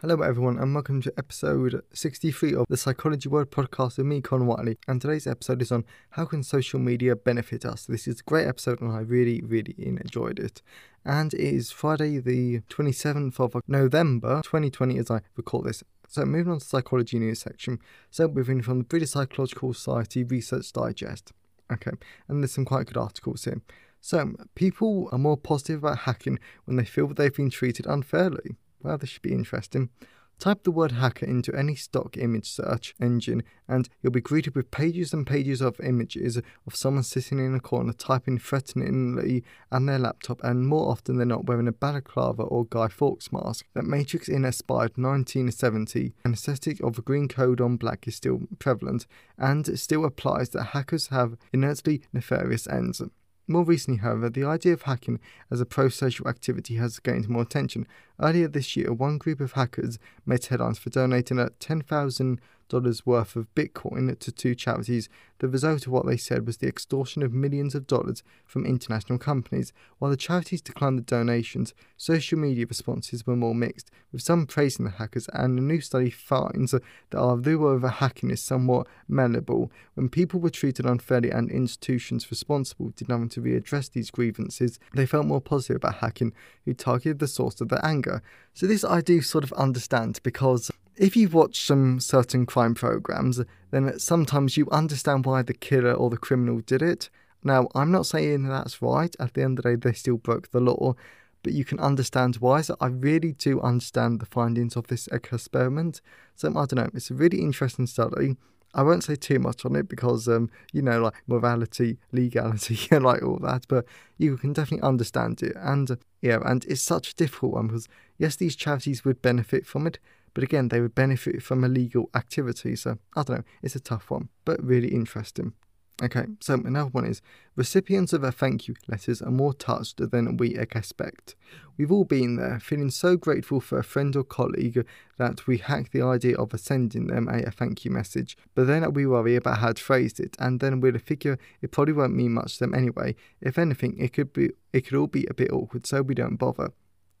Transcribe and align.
Hello, 0.00 0.22
everyone, 0.22 0.60
and 0.60 0.72
welcome 0.72 1.02
to 1.02 1.12
episode 1.18 1.82
63 1.92 2.54
of 2.54 2.66
the 2.68 2.76
Psychology 2.76 3.28
World 3.28 3.50
podcast 3.50 3.98
with 3.98 4.06
me, 4.06 4.20
Con 4.20 4.46
Whiteley. 4.46 4.78
And 4.86 5.02
today's 5.02 5.26
episode 5.26 5.60
is 5.60 5.72
on 5.72 5.84
how 6.10 6.24
can 6.24 6.44
social 6.44 6.78
media 6.78 7.16
benefit 7.16 7.66
us. 7.66 7.84
This 7.84 8.06
is 8.06 8.20
a 8.20 8.22
great 8.22 8.46
episode, 8.46 8.80
and 8.80 8.92
I 8.92 9.00
really, 9.00 9.42
really 9.44 9.74
enjoyed 9.76 10.38
it. 10.38 10.62
And 11.04 11.34
it 11.34 11.40
is 11.40 11.72
Friday, 11.72 12.20
the 12.20 12.60
27th 12.70 13.40
of 13.40 13.60
November 13.66 14.40
2020, 14.44 14.98
as 14.98 15.10
I 15.10 15.22
recall 15.34 15.62
this. 15.62 15.82
So, 16.06 16.24
moving 16.24 16.52
on 16.52 16.60
to 16.60 16.64
psychology 16.64 17.18
news 17.18 17.40
section. 17.40 17.80
So, 18.12 18.28
we're 18.28 18.42
reading 18.42 18.62
from 18.62 18.78
the 18.78 18.84
British 18.84 19.10
Psychological 19.10 19.74
Society 19.74 20.22
Research 20.22 20.72
Digest. 20.72 21.32
Okay, 21.72 21.90
and 22.28 22.40
there's 22.40 22.52
some 22.52 22.64
quite 22.64 22.86
good 22.86 22.96
articles 22.96 23.46
here. 23.46 23.62
So, 24.00 24.34
people 24.54 25.08
are 25.10 25.18
more 25.18 25.36
positive 25.36 25.82
about 25.82 25.98
hacking 25.98 26.38
when 26.66 26.76
they 26.76 26.84
feel 26.84 27.08
that 27.08 27.16
they've 27.16 27.34
been 27.34 27.50
treated 27.50 27.84
unfairly. 27.84 28.54
Well, 28.82 28.98
this 28.98 29.10
should 29.10 29.22
be 29.22 29.32
interesting. 29.32 29.90
Type 30.38 30.62
the 30.62 30.70
word 30.70 30.92
hacker 30.92 31.26
into 31.26 31.52
any 31.52 31.74
stock 31.74 32.16
image 32.16 32.48
search 32.48 32.94
engine, 33.00 33.42
and 33.66 33.88
you'll 34.00 34.12
be 34.12 34.20
greeted 34.20 34.54
with 34.54 34.70
pages 34.70 35.12
and 35.12 35.26
pages 35.26 35.60
of 35.60 35.80
images 35.80 36.36
of 36.36 36.76
someone 36.76 37.02
sitting 37.02 37.40
in 37.40 37.56
a 37.56 37.60
corner 37.60 37.92
typing 37.92 38.38
threateningly 38.38 39.42
on 39.72 39.86
their 39.86 39.98
laptop, 39.98 40.40
and 40.44 40.68
more 40.68 40.92
often 40.92 41.16
than 41.16 41.26
not 41.26 41.46
wearing 41.46 41.66
a 41.66 41.72
balaclava 41.72 42.42
or 42.44 42.66
Guy 42.66 42.86
Fawkes 42.86 43.32
mask. 43.32 43.66
That 43.74 43.84
Matrix 43.84 44.28
inspired 44.28 44.92
1970 44.96 46.14
an 46.24 46.34
aesthetic 46.34 46.80
of 46.84 46.98
a 46.98 47.02
green 47.02 47.26
code 47.26 47.60
on 47.60 47.76
black 47.76 48.06
is 48.06 48.14
still 48.14 48.42
prevalent, 48.60 49.08
and 49.36 49.66
it 49.66 49.78
still 49.78 50.04
applies 50.04 50.50
that 50.50 50.66
hackers 50.66 51.08
have 51.08 51.36
inertly 51.52 52.02
nefarious 52.12 52.68
ends. 52.68 53.02
More 53.50 53.64
recently, 53.64 54.00
however, 54.00 54.28
the 54.28 54.44
idea 54.44 54.74
of 54.74 54.82
hacking 54.82 55.20
as 55.50 55.58
a 55.58 55.64
pro 55.64 55.88
social 55.88 56.28
activity 56.28 56.74
has 56.74 56.98
gained 56.98 57.30
more 57.30 57.42
attention. 57.42 57.86
Earlier 58.20 58.46
this 58.46 58.76
year, 58.76 58.92
one 58.92 59.16
group 59.16 59.40
of 59.40 59.52
hackers 59.52 59.98
made 60.26 60.44
headlines 60.44 60.78
for 60.78 60.90
donating 60.90 61.38
a 61.38 61.48
10,000 61.58 62.40
dollars 62.68 63.06
worth 63.06 63.36
of 63.36 63.52
Bitcoin 63.54 64.18
to 64.18 64.32
two 64.32 64.54
charities. 64.54 65.08
The 65.38 65.48
result 65.48 65.86
of 65.86 65.92
what 65.92 66.06
they 66.06 66.16
said 66.16 66.46
was 66.46 66.56
the 66.56 66.66
extortion 66.66 67.22
of 67.22 67.32
millions 67.32 67.74
of 67.74 67.86
dollars 67.86 68.22
from 68.44 68.66
international 68.66 69.18
companies. 69.18 69.72
While 69.98 70.10
the 70.10 70.16
charities 70.16 70.60
declined 70.60 70.98
the 70.98 71.02
donations, 71.02 71.74
social 71.96 72.38
media 72.38 72.66
responses 72.68 73.26
were 73.26 73.36
more 73.36 73.54
mixed, 73.54 73.90
with 74.12 74.22
some 74.22 74.46
praising 74.46 74.84
the 74.84 74.92
hackers, 74.92 75.28
and 75.32 75.58
a 75.58 75.62
new 75.62 75.80
study 75.80 76.10
finds 76.10 76.72
that 76.72 77.40
view 77.40 77.68
over 77.68 77.88
hacking 77.88 78.30
is 78.30 78.42
somewhat 78.42 78.86
malleable. 79.06 79.70
When 79.94 80.08
people 80.08 80.40
were 80.40 80.50
treated 80.50 80.86
unfairly 80.86 81.30
and 81.30 81.50
institutions 81.50 82.30
responsible 82.30 82.90
did 82.90 83.08
nothing 83.08 83.28
to 83.30 83.40
readdress 83.40 83.92
these 83.92 84.10
grievances, 84.10 84.78
they 84.94 85.06
felt 85.06 85.26
more 85.26 85.40
positive 85.40 85.76
about 85.76 85.96
hacking, 85.96 86.32
who 86.64 86.74
targeted 86.74 87.18
the 87.18 87.28
source 87.28 87.60
of 87.60 87.68
their 87.68 87.84
anger. 87.84 88.22
So 88.54 88.66
this 88.66 88.84
I 88.84 89.00
do 89.00 89.20
sort 89.22 89.44
of 89.44 89.52
understand 89.52 90.20
because 90.22 90.70
if 90.98 91.16
you 91.16 91.28
watch 91.28 91.62
some 91.62 92.00
certain 92.00 92.44
crime 92.44 92.74
programs, 92.74 93.40
then 93.70 93.98
sometimes 93.98 94.56
you 94.56 94.68
understand 94.70 95.24
why 95.24 95.42
the 95.42 95.54
killer 95.54 95.92
or 95.92 96.10
the 96.10 96.16
criminal 96.16 96.60
did 96.60 96.82
it. 96.82 97.08
Now, 97.44 97.68
I'm 97.74 97.92
not 97.92 98.06
saying 98.06 98.48
that's 98.48 98.82
right. 98.82 99.14
At 99.20 99.34
the 99.34 99.42
end 99.42 99.58
of 99.58 99.64
the 99.64 99.70
day, 99.70 99.76
they 99.76 99.92
still 99.92 100.16
broke 100.16 100.50
the 100.50 100.60
law, 100.60 100.94
but 101.42 101.52
you 101.52 101.64
can 101.64 101.78
understand 101.78 102.36
why. 102.36 102.62
So 102.62 102.76
I 102.80 102.88
really 102.88 103.32
do 103.32 103.60
understand 103.60 104.20
the 104.20 104.26
findings 104.26 104.76
of 104.76 104.88
this 104.88 105.06
experiment. 105.08 106.00
So 106.34 106.48
I 106.48 106.52
don't 106.52 106.74
know. 106.74 106.90
It's 106.94 107.10
a 107.10 107.14
really 107.14 107.40
interesting 107.40 107.86
study. 107.86 108.36
I 108.74 108.82
won't 108.82 109.04
say 109.04 109.16
too 109.16 109.38
much 109.38 109.64
on 109.64 109.76
it 109.76 109.88
because, 109.88 110.28
um, 110.28 110.50
you 110.72 110.82
know, 110.82 111.00
like 111.00 111.14
morality, 111.26 111.98
legality, 112.12 112.78
and 112.90 113.04
like 113.04 113.22
all 113.22 113.38
that, 113.38 113.64
but 113.68 113.86
you 114.18 114.36
can 114.36 114.52
definitely 114.52 114.86
understand 114.86 115.42
it. 115.42 115.56
And 115.56 115.96
yeah, 116.20 116.40
and 116.44 116.64
it's 116.66 116.82
such 116.82 117.12
a 117.12 117.14
difficult 117.14 117.52
one 117.52 117.68
because, 117.68 117.88
yes, 118.18 118.36
these 118.36 118.56
charities 118.56 119.04
would 119.04 119.22
benefit 119.22 119.66
from 119.66 119.86
it, 119.86 119.98
but 120.34 120.44
again, 120.44 120.68
they 120.68 120.80
would 120.80 120.94
benefit 120.94 121.42
from 121.42 121.64
illegal 121.64 122.10
activity. 122.14 122.76
So 122.76 122.98
I 123.16 123.22
don't 123.22 123.38
know, 123.38 123.44
it's 123.62 123.76
a 123.76 123.80
tough 123.80 124.10
one, 124.10 124.28
but 124.44 124.62
really 124.62 124.88
interesting. 124.88 125.54
Okay, 126.00 126.26
so 126.38 126.54
another 126.54 126.90
one 126.90 127.06
is 127.06 127.20
recipients 127.56 128.12
of 128.12 128.22
a 128.22 128.30
thank 128.30 128.68
you 128.68 128.76
letters 128.86 129.20
are 129.20 129.32
more 129.32 129.52
touched 129.52 129.96
than 130.12 130.36
we 130.36 130.56
expect. 130.56 131.34
We've 131.76 131.90
all 131.90 132.04
been 132.04 132.36
there, 132.36 132.60
feeling 132.60 132.90
so 132.90 133.16
grateful 133.16 133.60
for 133.60 133.80
a 133.80 133.84
friend 133.84 134.14
or 134.14 134.22
colleague 134.22 134.86
that 135.16 135.48
we 135.48 135.58
hack 135.58 135.90
the 135.90 136.02
idea 136.02 136.36
of 136.36 136.52
sending 136.60 137.08
them 137.08 137.28
a, 137.28 137.42
a 137.42 137.50
thank 137.50 137.84
you 137.84 137.90
message, 137.90 138.36
but 138.54 138.68
then 138.68 138.92
we 138.92 139.06
worry 139.06 139.34
about 139.34 139.58
how 139.58 139.72
to 139.72 139.82
phrase 139.82 140.20
it, 140.20 140.36
and 140.38 140.60
then 140.60 140.80
we'll 140.80 140.98
figure 140.98 141.36
it 141.60 141.72
probably 141.72 141.94
won't 141.94 142.14
mean 142.14 142.32
much 142.32 142.54
to 142.54 142.60
them 142.60 142.74
anyway. 142.74 143.16
If 143.40 143.58
anything, 143.58 143.98
it 143.98 144.12
could 144.12 144.32
be 144.32 144.50
it 144.72 144.82
could 144.86 144.98
all 144.98 145.08
be 145.08 145.26
a 145.28 145.34
bit 145.34 145.50
awkward, 145.50 145.84
so 145.84 146.02
we 146.02 146.14
don't 146.14 146.36
bother. 146.36 146.70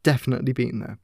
Definitely 0.04 0.52
been 0.52 0.78
there. 0.78 0.98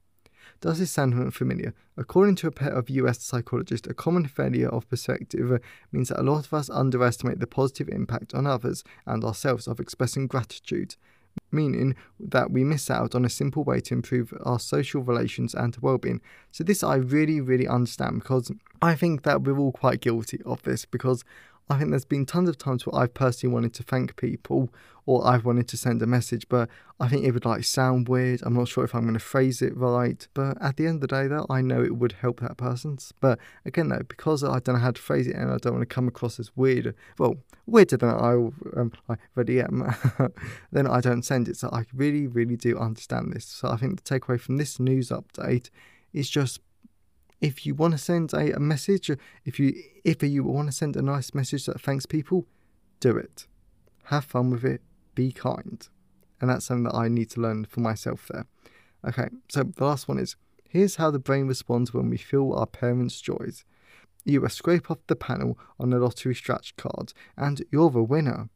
Does 0.65 0.79
this 0.79 0.89
sound 0.89 1.31
familiar? 1.31 1.75
According 1.95 2.37
to 2.37 2.47
a 2.47 2.51
pair 2.51 2.71
of 2.71 2.89
US 2.89 3.21
psychologists, 3.21 3.87
a 3.87 3.93
common 3.93 4.25
failure 4.25 4.67
of 4.67 4.89
perspective 4.89 5.51
uh, 5.51 5.59
means 5.91 6.09
that 6.09 6.19
a 6.19 6.23
lot 6.23 6.43
of 6.43 6.53
us 6.55 6.71
underestimate 6.71 7.39
the 7.39 7.45
positive 7.45 7.87
impact 7.87 8.33
on 8.33 8.47
others 8.47 8.83
and 9.05 9.23
ourselves 9.23 9.67
of 9.67 9.79
expressing 9.79 10.25
gratitude, 10.25 10.95
meaning 11.51 11.93
that 12.19 12.49
we 12.49 12.63
miss 12.63 12.89
out 12.89 13.13
on 13.13 13.25
a 13.25 13.29
simple 13.29 13.63
way 13.63 13.79
to 13.81 13.93
improve 13.93 14.33
our 14.43 14.57
social 14.57 15.03
relations 15.03 15.53
and 15.53 15.77
well-being. 15.83 16.19
So 16.51 16.63
this 16.63 16.81
I 16.81 16.95
really, 16.95 17.39
really 17.41 17.67
understand 17.67 18.21
because 18.21 18.51
I 18.81 18.95
think 18.95 19.21
that 19.21 19.43
we're 19.43 19.59
all 19.59 19.71
quite 19.71 20.01
guilty 20.01 20.41
of 20.47 20.63
this 20.63 20.83
because 20.83 21.23
I 21.69 21.77
think 21.77 21.89
there's 21.89 22.05
been 22.05 22.25
tons 22.25 22.47
of 22.47 22.57
times 22.57 22.85
where 22.85 23.01
I've 23.01 23.13
personally 23.13 23.53
wanted 23.53 23.73
to 23.75 23.83
thank 23.83 24.15
people 24.17 24.69
or 25.07 25.25
I've 25.27 25.45
wanted 25.45 25.67
to 25.69 25.77
send 25.77 26.01
a 26.01 26.07
message, 26.07 26.47
but 26.49 26.69
I 26.99 27.07
think 27.07 27.25
it 27.25 27.31
would 27.31 27.45
like 27.45 27.63
sound 27.63 28.07
weird. 28.07 28.41
I'm 28.43 28.53
not 28.53 28.67
sure 28.67 28.83
if 28.83 28.93
I'm 28.93 29.01
going 29.01 29.13
to 29.13 29.19
phrase 29.19 29.61
it 29.61 29.75
right, 29.75 30.27
but 30.33 30.59
at 30.61 30.77
the 30.77 30.87
end 30.87 30.95
of 30.95 31.01
the 31.01 31.07
day, 31.07 31.27
though, 31.27 31.45
I 31.49 31.61
know 31.61 31.83
it 31.83 31.97
would 31.97 32.13
help 32.13 32.39
that 32.39 32.57
person. 32.57 32.97
But 33.19 33.39
again, 33.65 33.89
though, 33.89 34.01
because 34.07 34.43
I 34.43 34.59
don't 34.59 34.75
know 34.75 34.81
how 34.81 34.91
to 34.91 35.01
phrase 35.01 35.27
it 35.27 35.35
and 35.35 35.51
I 35.51 35.57
don't 35.57 35.73
want 35.73 35.87
to 35.87 35.93
come 35.93 36.07
across 36.07 36.39
as 36.39 36.55
weird, 36.55 36.95
well, 37.17 37.35
weirder 37.67 37.97
than 37.97 38.09
I, 38.09 38.31
um, 38.79 38.91
already 39.35 39.61
am, 39.61 39.95
then 40.71 40.87
I 40.87 41.01
don't 41.01 41.23
send 41.23 41.47
it. 41.47 41.57
So 41.57 41.69
I 41.71 41.85
really, 41.93 42.27
really 42.27 42.57
do 42.57 42.77
understand 42.77 43.33
this. 43.33 43.45
So 43.45 43.69
I 43.69 43.77
think 43.77 44.03
the 44.03 44.19
takeaway 44.19 44.39
from 44.39 44.57
this 44.57 44.79
news 44.79 45.09
update 45.09 45.69
is 46.13 46.29
just 46.29 46.61
if 47.41 47.65
you 47.65 47.75
want 47.75 47.93
to 47.93 47.97
send 47.97 48.33
a, 48.33 48.55
a 48.55 48.59
message, 48.59 49.11
if 49.43 49.59
you 49.59 49.73
if 50.03 50.23
you 50.23 50.43
want 50.43 50.67
to 50.67 50.71
send 50.71 50.95
a 50.95 51.01
nice 51.01 51.33
message 51.33 51.65
that 51.65 51.81
thanks 51.81 52.05
people, 52.05 52.45
do 52.99 53.17
it. 53.17 53.47
Have 54.05 54.25
fun 54.25 54.49
with 54.51 54.63
it. 54.63 54.81
Be 55.15 55.31
kind, 55.31 55.87
and 56.39 56.49
that's 56.49 56.65
something 56.65 56.83
that 56.83 56.95
I 56.95 57.07
need 57.07 57.29
to 57.31 57.41
learn 57.41 57.65
for 57.65 57.79
myself. 57.79 58.27
There. 58.29 58.45
Okay, 59.07 59.27
so 59.49 59.63
the 59.63 59.85
last 59.85 60.07
one 60.07 60.19
is 60.19 60.35
here's 60.67 60.95
how 60.95 61.11
the 61.11 61.19
brain 61.19 61.47
responds 61.47 61.93
when 61.93 62.09
we 62.09 62.17
feel 62.17 62.53
our 62.53 62.65
parents' 62.65 63.21
joys. 63.21 63.63
You 64.23 64.47
scrape 64.49 64.89
off 64.89 64.97
the 65.07 65.15
panel 65.15 65.57
on 65.79 65.93
a 65.93 65.99
lottery 65.99 66.35
scratch 66.35 66.75
card, 66.75 67.13
and 67.37 67.63
you're 67.71 67.91
the 67.91 68.03
winner. 68.03 68.49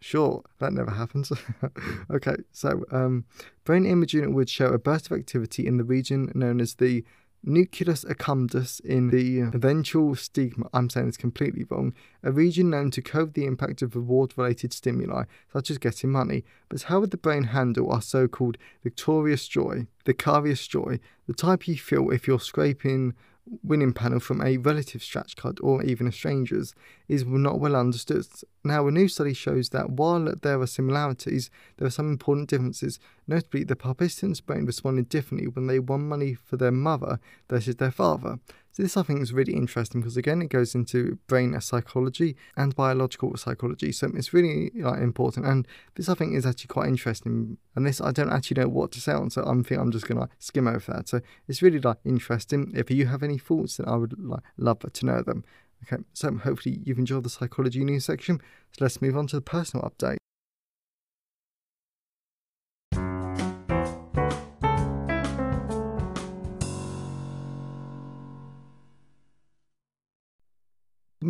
Sure, 0.00 0.44
that 0.60 0.72
never 0.72 0.92
happens. 0.92 1.32
okay, 2.10 2.36
so 2.52 2.84
um, 2.92 3.24
brain 3.64 3.84
imaging 3.84 4.34
would 4.34 4.48
show 4.48 4.66
a 4.66 4.78
burst 4.78 5.10
of 5.10 5.18
activity 5.18 5.66
in 5.66 5.78
the 5.78 5.84
region 5.84 6.30
known 6.34 6.60
as 6.60 6.76
the 6.76 7.04
nucleus 7.46 8.04
accumbens 8.04 8.80
in 8.80 9.10
the 9.10 9.42
ventral 9.56 10.14
stigma, 10.16 10.68
I'm 10.74 10.90
saying 10.90 11.06
this 11.06 11.16
completely 11.16 11.64
wrong, 11.70 11.94
a 12.22 12.32
region 12.32 12.70
known 12.70 12.90
to 12.90 13.00
code 13.00 13.34
the 13.34 13.46
impact 13.46 13.80
of 13.82 13.94
reward 13.94 14.34
related 14.36 14.72
stimuli, 14.72 15.24
such 15.52 15.70
as 15.70 15.78
getting 15.78 16.10
money. 16.10 16.44
But 16.68 16.82
how 16.82 17.00
would 17.00 17.12
the 17.12 17.16
brain 17.16 17.44
handle 17.44 17.90
our 17.90 18.02
so 18.02 18.26
called 18.26 18.58
victorious 18.82 19.46
joy, 19.46 19.86
vicarious 20.04 20.66
joy, 20.66 20.98
the 21.26 21.34
type 21.34 21.68
you 21.68 21.76
feel 21.76 22.10
if 22.10 22.26
you're 22.26 22.40
scraping 22.40 23.14
winning 23.62 23.92
panel 23.92 24.20
from 24.20 24.42
a 24.42 24.56
relative 24.56 25.02
scratch 25.02 25.36
card 25.36 25.58
or 25.62 25.82
even 25.82 26.06
a 26.06 26.12
stranger's 26.12 26.74
is 27.08 27.24
not 27.24 27.60
well 27.60 27.76
understood. 27.76 28.26
Now, 28.64 28.86
a 28.86 28.90
new 28.90 29.08
study 29.08 29.34
shows 29.34 29.68
that 29.70 29.90
while 29.90 30.34
there 30.42 30.60
are 30.60 30.66
similarities, 30.66 31.50
there 31.76 31.86
are 31.86 31.90
some 31.90 32.10
important 32.10 32.48
differences. 32.48 32.98
Notably, 33.26 33.64
the 33.64 33.76
participants' 33.76 34.40
brain 34.40 34.66
responded 34.66 35.08
differently 35.08 35.48
when 35.48 35.66
they 35.66 35.78
won 35.78 36.08
money 36.08 36.34
for 36.34 36.56
their 36.56 36.72
mother 36.72 37.20
versus 37.48 37.76
their 37.76 37.90
father. 37.90 38.38
So 38.76 38.82
this 38.82 38.98
I 38.98 39.04
think 39.04 39.22
is 39.22 39.32
really 39.32 39.54
interesting 39.54 40.02
because 40.02 40.18
again 40.18 40.42
it 40.42 40.50
goes 40.50 40.74
into 40.74 41.18
brain 41.28 41.58
psychology 41.62 42.36
and 42.58 42.76
biological 42.76 43.34
psychology. 43.38 43.90
So 43.90 44.10
it's 44.14 44.34
really 44.34 44.70
like 44.74 45.00
important. 45.00 45.46
And 45.46 45.66
this 45.94 46.10
I 46.10 46.14
think 46.14 46.34
is 46.34 46.44
actually 46.44 46.68
quite 46.68 46.88
interesting. 46.88 47.56
And 47.74 47.86
this 47.86 48.02
I 48.02 48.10
don't 48.10 48.30
actually 48.30 48.60
know 48.60 48.68
what 48.68 48.92
to 48.92 49.00
say 49.00 49.12
on, 49.12 49.30
so 49.30 49.42
I'm 49.44 49.64
think 49.64 49.80
I'm 49.80 49.90
just 49.90 50.06
gonna 50.06 50.28
skim 50.38 50.66
over 50.68 50.92
that. 50.92 51.08
So 51.08 51.22
it's 51.48 51.62
really 51.62 51.80
like 51.80 51.96
interesting. 52.04 52.70
If 52.76 52.90
you 52.90 53.06
have 53.06 53.22
any 53.22 53.38
thoughts, 53.38 53.78
then 53.78 53.88
I 53.88 53.96
would 53.96 54.22
like 54.22 54.42
love 54.58 54.80
to 54.80 55.06
know 55.06 55.22
them. 55.22 55.44
Okay, 55.90 56.02
so 56.12 56.34
hopefully 56.36 56.82
you've 56.84 56.98
enjoyed 56.98 57.22
the 57.22 57.30
psychology 57.30 57.82
news 57.82 58.04
section. 58.04 58.42
So 58.72 58.84
let's 58.84 59.00
move 59.00 59.16
on 59.16 59.26
to 59.28 59.36
the 59.36 59.42
personal 59.42 59.90
update. 59.90 60.18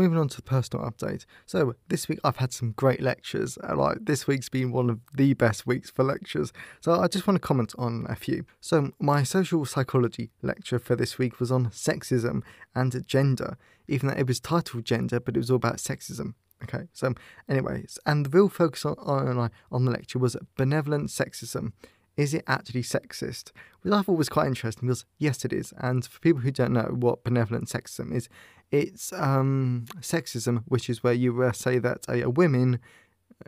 Moving 0.06 0.20
on 0.20 0.28
to 0.28 0.36
the 0.36 0.42
personal 0.42 0.88
update. 0.88 1.26
So 1.46 1.74
this 1.88 2.08
week 2.08 2.20
I've 2.22 2.36
had 2.36 2.52
some 2.52 2.72
great 2.72 3.00
lectures. 3.00 3.58
Uh, 3.68 3.74
like 3.74 3.98
this 4.02 4.28
week's 4.28 4.48
been 4.48 4.70
one 4.70 4.88
of 4.88 5.00
the 5.12 5.34
best 5.34 5.66
weeks 5.66 5.90
for 5.90 6.04
lectures. 6.04 6.52
So 6.80 7.00
I 7.00 7.08
just 7.08 7.26
want 7.26 7.34
to 7.42 7.46
comment 7.46 7.74
on 7.76 8.06
a 8.08 8.14
few. 8.14 8.44
So 8.60 8.92
my 9.00 9.24
social 9.24 9.64
psychology 9.64 10.30
lecture 10.42 10.78
for 10.78 10.94
this 10.94 11.18
week 11.18 11.40
was 11.40 11.50
on 11.50 11.70
sexism 11.70 12.42
and 12.72 13.04
gender, 13.08 13.58
even 13.88 14.08
though 14.08 14.14
it 14.14 14.28
was 14.28 14.38
titled 14.38 14.84
gender, 14.84 15.18
but 15.18 15.34
it 15.34 15.40
was 15.40 15.50
all 15.50 15.56
about 15.56 15.78
sexism. 15.78 16.34
Okay, 16.62 16.86
so 16.92 17.12
anyways, 17.48 17.98
and 18.06 18.24
the 18.24 18.30
real 18.30 18.48
focus 18.48 18.86
on 18.86 18.94
on, 18.98 19.50
on 19.70 19.84
the 19.84 19.90
lecture 19.90 20.18
was 20.18 20.36
benevolent 20.56 21.10
sexism. 21.10 21.72
Is 22.16 22.32
it 22.32 22.44
actually 22.46 22.82
sexist? 22.82 23.52
Which 23.82 23.92
I 23.92 24.00
thought 24.00 24.16
was 24.16 24.30
quite 24.30 24.46
interesting 24.46 24.88
because 24.88 25.04
yes, 25.18 25.44
it 25.44 25.52
is. 25.52 25.74
And 25.76 26.06
for 26.06 26.18
people 26.20 26.40
who 26.40 26.50
don't 26.50 26.72
know 26.72 26.94
what 26.98 27.24
benevolent 27.24 27.68
sexism 27.68 28.14
is, 28.14 28.30
it's 28.70 29.12
um, 29.12 29.86
sexism, 30.00 30.64
which 30.66 30.90
is 30.90 31.02
where 31.02 31.12
you 31.12 31.42
uh, 31.42 31.52
say 31.52 31.78
that 31.78 32.06
uh, 32.08 32.30
women, 32.30 32.80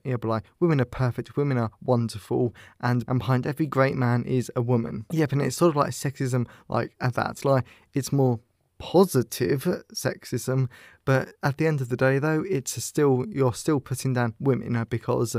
you 0.04 0.12
know, 0.12 0.28
like 0.28 0.44
women 0.60 0.80
are 0.80 0.86
perfect, 0.86 1.36
women 1.36 1.58
are 1.58 1.70
wonderful, 1.82 2.54
and, 2.80 3.04
and 3.08 3.18
behind 3.18 3.46
every 3.46 3.66
great 3.66 3.96
man 3.96 4.24
is 4.24 4.50
a 4.54 4.62
woman. 4.62 5.06
Yep, 5.10 5.32
and 5.32 5.42
it's 5.42 5.56
sort 5.56 5.70
of 5.70 5.76
like 5.76 5.90
sexism, 5.90 6.46
like 6.68 6.94
at 7.00 7.14
that. 7.14 7.44
Like 7.44 7.64
it's 7.94 8.12
more 8.12 8.40
positive 8.78 9.62
sexism, 9.92 10.68
but 11.04 11.30
at 11.42 11.58
the 11.58 11.66
end 11.66 11.80
of 11.80 11.88
the 11.88 11.96
day, 11.96 12.18
though, 12.18 12.44
it's 12.48 12.82
still 12.82 13.24
you're 13.28 13.54
still 13.54 13.80
putting 13.80 14.14
down 14.14 14.34
women 14.38 14.76
uh, 14.76 14.84
because. 14.84 15.36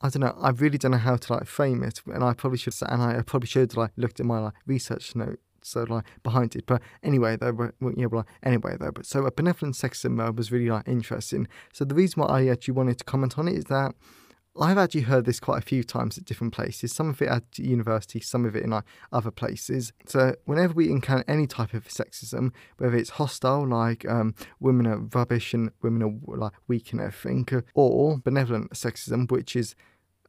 I 0.00 0.10
don't 0.10 0.20
know. 0.20 0.38
I 0.40 0.50
really 0.50 0.78
don't 0.78 0.92
know 0.92 0.98
how 0.98 1.16
to 1.16 1.32
like 1.32 1.46
frame 1.46 1.82
it, 1.82 2.02
and 2.06 2.22
I 2.22 2.32
probably 2.32 2.56
should. 2.56 2.72
And 2.82 3.02
I 3.02 3.20
probably 3.22 3.48
should 3.48 3.76
like 3.76 3.90
looked 3.96 4.20
at 4.20 4.26
my 4.26 4.38
like 4.38 4.52
research 4.64 5.16
note 5.16 5.40
so 5.62 5.84
like 5.84 6.04
behind 6.22 6.56
it. 6.56 6.66
But 6.66 6.82
anyway, 7.02 7.36
though, 7.36 7.52
but, 7.52 7.74
yeah, 7.96 8.06
well, 8.06 8.26
anyway, 8.42 8.76
though, 8.78 8.92
but 8.92 9.06
so 9.06 9.26
a 9.26 9.30
benevolent 9.30 9.74
sexism 9.74 10.26
uh, 10.26 10.32
was 10.32 10.52
really 10.52 10.70
like 10.70 10.86
interesting. 10.88 11.48
So 11.72 11.84
the 11.84 11.94
reason 11.94 12.22
why 12.22 12.28
I 12.28 12.46
actually 12.48 12.74
wanted 12.74 12.98
to 12.98 13.04
comment 13.04 13.38
on 13.38 13.48
it 13.48 13.54
is 13.54 13.64
that 13.64 13.94
I've 14.60 14.78
actually 14.78 15.02
heard 15.02 15.24
this 15.24 15.38
quite 15.38 15.58
a 15.58 15.66
few 15.66 15.84
times 15.84 16.18
at 16.18 16.24
different 16.24 16.52
places. 16.52 16.92
Some 16.92 17.10
of 17.10 17.22
it 17.22 17.28
at 17.28 17.44
university, 17.58 18.18
some 18.18 18.44
of 18.44 18.56
it 18.56 18.64
in 18.64 18.70
like 18.70 18.84
other 19.12 19.30
places. 19.30 19.92
So 20.06 20.34
whenever 20.46 20.72
we 20.72 20.90
encounter 20.90 21.24
any 21.28 21.46
type 21.46 21.74
of 21.74 21.86
sexism, 21.86 22.52
whether 22.78 22.96
it's 22.96 23.10
hostile, 23.10 23.68
like 23.68 24.08
um, 24.08 24.34
women 24.58 24.86
are 24.86 24.98
rubbish 24.98 25.54
and 25.54 25.70
women 25.82 26.02
are 26.02 26.36
like 26.36 26.52
weak 26.66 26.90
and 26.92 27.00
everything, 27.00 27.46
or 27.74 28.18
benevolent 28.18 28.72
sexism, 28.72 29.30
which 29.30 29.54
is 29.54 29.76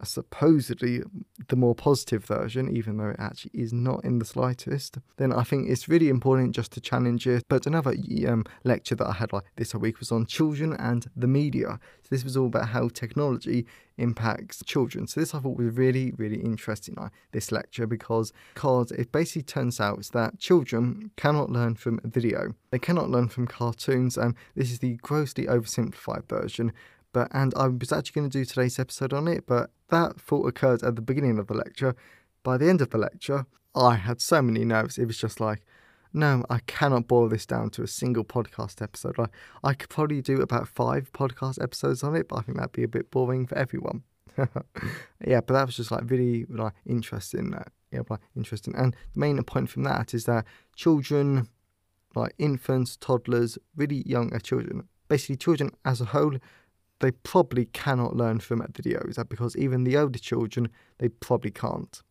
supposedly 0.04 1.02
the 1.48 1.56
more 1.56 1.76
positive 1.76 2.24
version, 2.24 2.76
even 2.76 2.98
though 2.98 3.10
it 3.10 3.18
actually 3.20 3.52
is 3.54 3.74
not 3.74 4.04
in 4.04 4.20
the 4.20 4.26
slightest, 4.26 4.98
then 5.18 5.34
I 5.34 5.44
think 5.44 5.70
it's 5.70 5.90
really 5.90 6.10
important 6.10 6.56
just 6.56 6.72
to 6.74 6.82
challenge 6.82 7.28
it. 7.28 7.44
But 7.50 7.66
another 7.66 7.96
um, 8.28 8.46
lecture 8.64 8.96
that 8.96 9.08
I 9.08 9.14
had 9.14 9.34
like 9.34 9.44
this 9.56 9.74
week 9.76 10.00
was 10.00 10.12
on 10.12 10.26
children 10.26 10.74
and 10.74 11.08
the 11.16 11.28
media. 11.28 11.80
So 12.04 12.08
this 12.10 12.24
was 12.24 12.38
all 12.38 12.48
about 12.48 12.70
how 12.70 12.90
technology 12.90 13.66
impacts 13.98 14.64
children. 14.66 15.08
So 15.08 15.20
this 15.20 15.36
I 15.36 15.40
thought 15.40 15.58
was 15.58 15.76
really, 15.76 16.14
really 16.18 16.40
interesting, 16.42 16.96
like, 16.96 17.12
this 17.32 17.52
lecture, 17.52 17.86
because, 17.86 18.32
because 18.54 18.92
it 18.92 19.12
basically 19.12 19.44
turns 19.44 19.80
out 19.80 20.10
that 20.14 20.40
children 20.40 21.12
cannot 21.18 21.50
learn 21.50 21.76
from 21.76 22.00
video. 22.06 22.54
They 22.72 22.80
cannot 22.80 23.10
learn 23.10 23.28
from 23.28 23.48
cartoons, 23.48 24.18
and 24.18 24.36
this 24.56 24.72
is 24.72 24.80
the 24.80 24.96
grossly 24.98 25.46
oversimplified 25.46 26.30
version 26.30 26.72
but 27.12 27.28
and 27.32 27.54
I 27.56 27.68
was 27.68 27.92
actually 27.92 28.22
going 28.22 28.30
to 28.30 28.38
do 28.38 28.46
today's 28.46 28.80
episode 28.80 29.14
on 29.14 29.28
it, 29.28 29.46
but 29.48 29.72
that 29.90 30.20
thought 30.20 30.48
occurred 30.48 30.84
at 30.84 30.96
the 30.96 31.02
beginning 31.02 31.40
of 31.40 31.48
the 31.48 31.54
lecture. 31.54 31.96
By 32.44 32.58
the 32.58 32.70
end 32.70 32.82
of 32.82 32.90
the 32.90 32.98
lecture, 32.98 33.46
I 33.76 33.96
had 33.96 34.22
so 34.22 34.42
many 34.42 34.66
nerves. 34.66 34.98
It 34.98 35.06
was 35.06 35.18
just 35.18 35.40
like, 35.40 35.64
no, 36.12 36.44
I 36.50 36.60
cannot 36.60 37.08
boil 37.08 37.30
this 37.30 37.46
down 37.46 37.70
to 37.72 37.84
a 37.84 37.88
single 37.88 38.24
podcast 38.24 38.82
episode. 38.82 39.18
Like, 39.18 39.32
I 39.64 39.74
could 39.74 39.90
probably 39.90 40.22
do 40.22 40.42
about 40.42 40.68
five 40.68 41.12
podcast 41.14 41.62
episodes 41.62 42.04
on 42.04 42.16
it, 42.16 42.28
but 42.28 42.38
I 42.38 42.42
think 42.42 42.58
that'd 42.58 42.72
be 42.72 42.84
a 42.84 42.88
bit 42.88 43.12
boring 43.12 43.46
for 43.46 43.58
everyone. 43.58 44.04
yeah, 45.26 45.42
but 45.42 45.54
that 45.54 45.66
was 45.66 45.76
just 45.76 45.92
like 45.92 46.10
really 46.10 46.46
like 46.50 46.74
interesting. 46.86 47.54
Uh, 47.54 47.64
yeah, 47.92 48.02
like 48.10 48.22
interesting. 48.36 48.74
And 48.76 48.96
the 49.14 49.20
main 49.20 49.42
point 49.44 49.70
from 49.70 49.84
that 49.84 50.14
is 50.14 50.26
that 50.26 50.46
children, 50.76 51.48
like 52.16 52.34
infants, 52.38 52.98
toddlers, 52.98 53.58
really 53.76 54.04
young 54.08 54.34
uh, 54.34 54.40
children, 54.40 54.88
basically 55.08 55.36
children 55.36 55.72
as 55.86 56.02
a 56.02 56.06
whole, 56.06 56.38
they 57.00 57.12
probably 57.12 57.66
cannot 57.66 58.16
learn 58.16 58.40
from 58.40 58.62
videos 58.62 59.28
because 59.30 59.56
even 59.56 59.84
the 59.84 59.98
older 59.98 60.20
children, 60.20 60.70
they 60.98 61.10
probably 61.10 61.52
can't. 61.52 62.02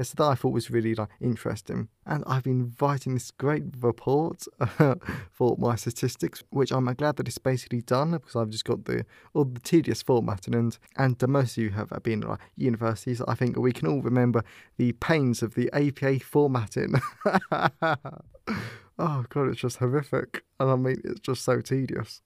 Yes, 0.00 0.12
that 0.12 0.24
I 0.24 0.34
thought 0.34 0.54
was 0.54 0.70
really 0.70 0.94
like 0.94 1.10
interesting. 1.20 1.88
And 2.06 2.24
I've 2.26 2.44
been 2.44 2.74
writing 2.80 3.12
this 3.12 3.30
great 3.30 3.64
report 3.80 4.44
for 5.30 5.56
my 5.58 5.76
statistics, 5.76 6.42
which 6.48 6.72
I'm 6.72 6.86
glad 6.94 7.16
that 7.16 7.28
it's 7.28 7.36
basically 7.36 7.82
done 7.82 8.12
because 8.12 8.34
I've 8.34 8.48
just 8.48 8.64
got 8.64 8.86
the 8.86 9.04
all 9.34 9.44
the 9.44 9.60
tedious 9.60 10.02
formatting 10.02 10.54
and 10.54 10.78
and 10.96 11.16
most 11.28 11.58
of 11.58 11.64
you 11.64 11.70
have 11.70 11.92
been 12.02 12.20
like, 12.20 12.38
universities. 12.56 13.20
I 13.28 13.34
think 13.34 13.58
we 13.58 13.72
can 13.72 13.88
all 13.88 14.00
remember 14.00 14.42
the 14.78 14.92
pains 14.92 15.42
of 15.42 15.54
the 15.54 15.70
APA 15.74 16.20
formatting. 16.20 16.94
oh 17.26 19.24
god, 19.28 19.48
it's 19.48 19.60
just 19.60 19.78
horrific. 19.78 20.44
And 20.58 20.70
I 20.70 20.76
mean 20.76 21.02
it's 21.04 21.20
just 21.20 21.44
so 21.44 21.60
tedious. 21.60 22.22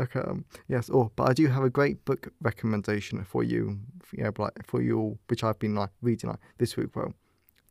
Okay. 0.00 0.20
Um, 0.20 0.44
yes. 0.68 0.90
Oh, 0.92 1.10
but 1.16 1.28
I 1.28 1.32
do 1.32 1.46
have 1.48 1.64
a 1.64 1.70
great 1.70 2.04
book 2.04 2.32
recommendation 2.40 3.24
for 3.24 3.42
you. 3.42 3.78
Yeah, 4.12 4.30
like 4.38 4.66
for 4.66 4.82
you 4.82 4.98
all, 4.98 5.18
which 5.28 5.44
I've 5.44 5.58
been 5.58 5.74
like 5.74 5.90
reading 6.00 6.30
like 6.30 6.40
this 6.58 6.76
week. 6.76 6.94
Well, 6.94 7.14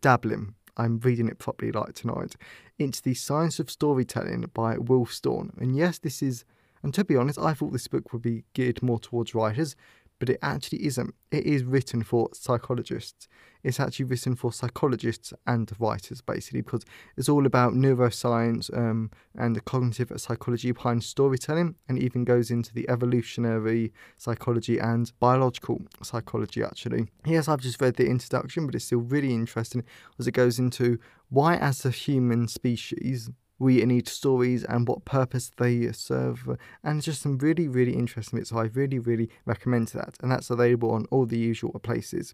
dabbling. 0.02 0.56
I'm 0.78 1.00
reading 1.00 1.28
it 1.28 1.38
properly 1.38 1.72
like 1.72 1.94
tonight. 1.94 2.36
It's 2.80 3.02
the 3.02 3.14
Science 3.14 3.60
of 3.60 3.70
Storytelling 3.70 4.50
by 4.54 4.78
Will 4.78 5.06
Storr. 5.06 5.48
And 5.58 5.76
yes, 5.76 6.00
this 6.00 6.24
is. 6.24 6.46
And 6.84 6.94
to 6.96 7.04
be 7.04 7.16
honest, 7.16 7.38
I 7.38 7.54
thought 7.54 7.74
this 7.74 7.88
book 7.88 8.12
would 8.12 8.24
be 8.24 8.44
geared 8.54 8.82
more 8.82 9.00
towards 9.00 9.36
writers, 9.36 9.76
but 10.22 10.30
it 10.30 10.38
actually 10.44 10.86
isn't. 10.86 11.16
It 11.32 11.48
is 11.48 11.64
written 11.64 12.04
for 12.04 12.30
psychologists. 12.32 13.28
It's 13.64 13.80
actually 13.80 14.06
written 14.06 14.36
for 14.36 14.54
psychologists 14.54 15.34
and 15.48 15.72
writers, 15.80 16.22
basically, 16.22 16.62
because 16.62 16.86
it's 17.18 17.28
all 17.28 17.48
about 17.48 17.74
neuroscience 17.74 18.72
um, 18.78 19.10
and 19.36 19.56
the 19.56 19.62
cognitive 19.62 20.12
psychology 20.18 20.72
behind 20.74 21.04
storytelling, 21.04 21.74
and 21.90 21.98
even 21.98 22.24
goes 22.24 22.52
into 22.52 22.72
the 22.72 22.88
evolutionary 22.88 23.92
psychology 24.18 24.78
and 24.78 25.12
biological 25.20 25.82
psychology, 26.04 26.62
actually. 26.62 27.08
Yes, 27.26 27.48
I've 27.48 27.62
just 27.62 27.82
read 27.82 27.96
the 27.96 28.06
introduction, 28.06 28.68
but 28.68 28.76
it's 28.76 28.86
still 28.86 29.02
really 29.02 29.34
interesting 29.34 29.84
as 30.20 30.28
it 30.28 30.34
goes 30.34 30.60
into 30.60 31.00
why, 31.30 31.56
as 31.56 31.84
a 31.84 31.90
human 31.90 32.48
species, 32.48 33.32
we 33.62 33.86
need 33.86 34.08
stories 34.08 34.64
and 34.64 34.88
what 34.88 35.06
purpose 35.06 35.52
they 35.58 35.92
serve. 35.92 36.58
And 36.84 36.98
it's 36.98 37.06
just 37.06 37.22
some 37.22 37.38
really, 37.38 37.68
really 37.68 37.94
interesting 37.94 38.40
bits. 38.40 38.50
So 38.50 38.58
I 38.58 38.64
really, 38.74 38.98
really 38.98 39.30
recommend 39.46 39.90
that. 39.90 40.18
And 40.20 40.32
that's 40.32 40.50
available 40.50 40.90
on 40.90 41.06
all 41.12 41.28
the 41.28 41.38
usual 41.38 41.78
places. 41.80 42.34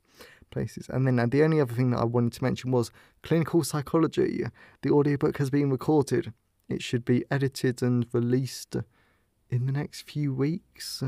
Places. 0.52 0.88
And 0.88 1.06
then 1.06 1.20
uh, 1.20 1.26
the 1.26 1.44
only 1.44 1.60
other 1.60 1.74
thing 1.74 1.92
that 1.92 2.00
I 2.00 2.06
wanted 2.06 2.32
to 2.32 2.44
mention 2.46 2.72
was 2.72 2.92
clinical 3.24 3.62
psychology. 3.66 4.46
The 4.84 4.92
audiobook 4.92 5.38
has 5.40 5.50
been 5.50 5.70
recorded. 5.70 6.32
It 6.70 6.82
should 6.82 7.04
be 7.04 7.26
edited 7.30 7.82
and 7.82 8.08
released 8.14 8.78
in 9.50 9.66
the 9.66 9.74
next 9.74 10.10
few 10.10 10.34
weeks 10.34 11.04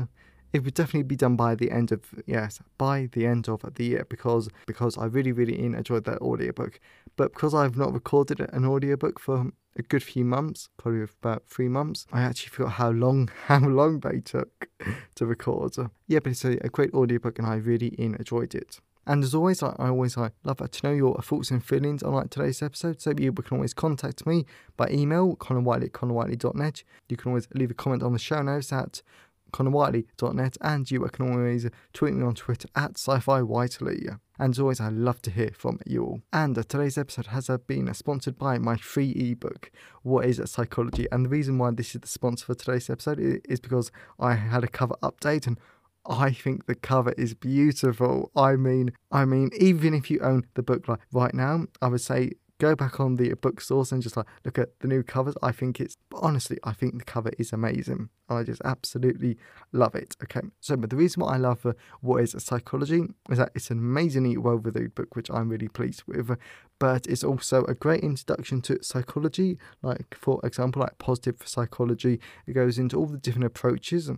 it 0.52 0.64
would 0.64 0.74
definitely 0.74 1.04
be 1.04 1.16
done 1.16 1.36
by 1.36 1.54
the 1.54 1.70
end 1.70 1.92
of 1.92 2.00
yes 2.26 2.60
by 2.78 3.08
the 3.12 3.26
end 3.26 3.48
of 3.48 3.62
the 3.74 3.84
year 3.84 4.06
because 4.08 4.48
because 4.66 4.98
I 4.98 5.04
really 5.04 5.32
really 5.32 5.62
enjoyed 5.62 6.04
that 6.04 6.20
audiobook 6.20 6.80
but 7.20 7.34
because 7.34 7.52
I've 7.52 7.76
not 7.76 7.92
recorded 7.92 8.40
an 8.40 8.64
audiobook 8.64 9.20
for 9.20 9.52
a 9.76 9.82
good 9.82 10.02
few 10.02 10.24
months 10.24 10.70
probably 10.78 11.02
about 11.02 11.42
three 11.46 11.68
months 11.68 12.06
I 12.10 12.22
actually 12.22 12.48
forgot 12.48 12.72
how 12.72 12.88
long 12.88 13.28
how 13.44 13.58
long 13.58 14.00
they 14.00 14.20
took 14.20 14.68
to 15.16 15.26
record 15.26 15.74
yeah 16.08 16.20
but 16.20 16.30
it's 16.30 16.46
a, 16.46 16.52
a 16.64 16.70
great 16.70 16.94
audiobook 16.94 17.38
and 17.38 17.46
I 17.46 17.56
really 17.56 17.94
enjoyed 18.00 18.54
it 18.54 18.80
and 19.06 19.24
as 19.24 19.34
always, 19.34 19.62
I, 19.62 19.74
always 19.78 20.16
I 20.16 20.30
love 20.44 20.58
to 20.58 20.86
know 20.86 20.92
your 20.92 21.20
thoughts 21.22 21.50
and 21.50 21.64
feelings 21.64 22.02
on 22.02 22.12
like 22.12 22.30
today's 22.30 22.62
episode. 22.62 23.00
So 23.00 23.12
you 23.16 23.32
can 23.32 23.56
always 23.56 23.74
contact 23.74 24.24
me 24.24 24.44
by 24.76 24.88
email, 24.90 25.34
connorwhiteley 25.36 25.86
at 25.86 25.92
connorwhiteley.net. 25.92 26.84
You 27.08 27.16
can 27.16 27.30
always 27.30 27.48
leave 27.52 27.72
a 27.72 27.74
comment 27.74 28.04
on 28.04 28.12
the 28.12 28.20
show 28.20 28.40
notes 28.42 28.72
at 28.72 29.02
connorwhiteley.net, 29.50 30.56
and 30.60 30.90
you 30.90 31.00
can 31.12 31.32
always 31.32 31.68
tweet 31.92 32.14
me 32.14 32.24
on 32.24 32.34
Twitter 32.34 32.68
at 32.74 32.92
sci-fi 32.92 33.42
whiteley. 33.42 34.06
And 34.38 34.54
as 34.54 34.58
always, 34.58 34.80
I 34.80 34.88
love 34.88 35.20
to 35.22 35.30
hear 35.30 35.50
from 35.54 35.78
you 35.86 36.04
all. 36.04 36.20
And 36.32 36.56
uh, 36.56 36.62
today's 36.62 36.96
episode 36.96 37.26
has 37.26 37.50
uh, 37.50 37.58
been 37.58 37.92
sponsored 37.92 38.38
by 38.38 38.56
my 38.58 38.76
free 38.76 39.10
ebook, 39.10 39.70
What 40.02 40.24
is 40.24 40.40
Psychology? 40.46 41.06
And 41.12 41.26
the 41.26 41.28
reason 41.28 41.58
why 41.58 41.72
this 41.72 41.94
is 41.94 42.00
the 42.00 42.08
sponsor 42.08 42.46
for 42.46 42.54
today's 42.54 42.88
episode 42.88 43.20
is 43.48 43.60
because 43.60 43.92
I 44.18 44.34
had 44.34 44.64
a 44.64 44.68
cover 44.68 44.94
update 45.02 45.46
and 45.46 45.58
I 46.06 46.32
think 46.32 46.66
the 46.66 46.74
cover 46.74 47.12
is 47.12 47.34
beautiful. 47.34 48.30
I 48.34 48.56
mean, 48.56 48.92
I 49.12 49.26
mean, 49.26 49.50
even 49.58 49.92
if 49.92 50.10
you 50.10 50.20
own 50.20 50.46
the 50.54 50.62
book 50.62 50.88
like 50.88 51.00
right 51.12 51.34
now, 51.34 51.66
I 51.82 51.88
would 51.88 52.00
say 52.00 52.32
go 52.60 52.76
back 52.76 53.00
on 53.00 53.16
the 53.16 53.34
bookstores 53.34 53.90
and 53.90 54.02
just 54.02 54.16
like 54.16 54.26
look 54.44 54.58
at 54.58 54.78
the 54.80 54.86
new 54.86 55.02
covers. 55.02 55.34
I 55.42 55.50
think 55.50 55.80
it's 55.80 55.96
honestly, 56.12 56.58
I 56.62 56.72
think 56.72 56.98
the 56.98 57.04
cover 57.04 57.30
is 57.38 57.52
amazing. 57.52 58.10
I 58.28 58.44
just 58.44 58.62
absolutely 58.64 59.38
love 59.72 59.94
it. 59.94 60.16
Okay, 60.22 60.42
so 60.60 60.76
but 60.76 60.90
the 60.90 60.96
reason 60.96 61.22
why 61.22 61.34
I 61.34 61.38
love 61.38 61.66
uh, 61.66 61.72
what 62.00 62.22
is 62.22 62.36
psychology 62.38 63.02
is 63.30 63.38
that 63.38 63.50
it's 63.54 63.70
an 63.70 63.78
amazingly 63.78 64.36
well-reviewed 64.36 64.94
book, 64.94 65.16
which 65.16 65.30
I'm 65.30 65.48
really 65.48 65.68
pleased 65.68 66.04
with. 66.06 66.30
But 66.78 67.06
it's 67.06 67.24
also 67.24 67.64
a 67.64 67.74
great 67.74 68.02
introduction 68.02 68.62
to 68.62 68.78
psychology. 68.82 69.58
Like 69.82 70.14
for 70.14 70.40
example, 70.44 70.82
like 70.82 70.98
positive 70.98 71.42
psychology, 71.44 72.20
it 72.46 72.52
goes 72.52 72.78
into 72.78 72.96
all 72.96 73.06
the 73.06 73.18
different 73.18 73.46
approaches. 73.46 74.10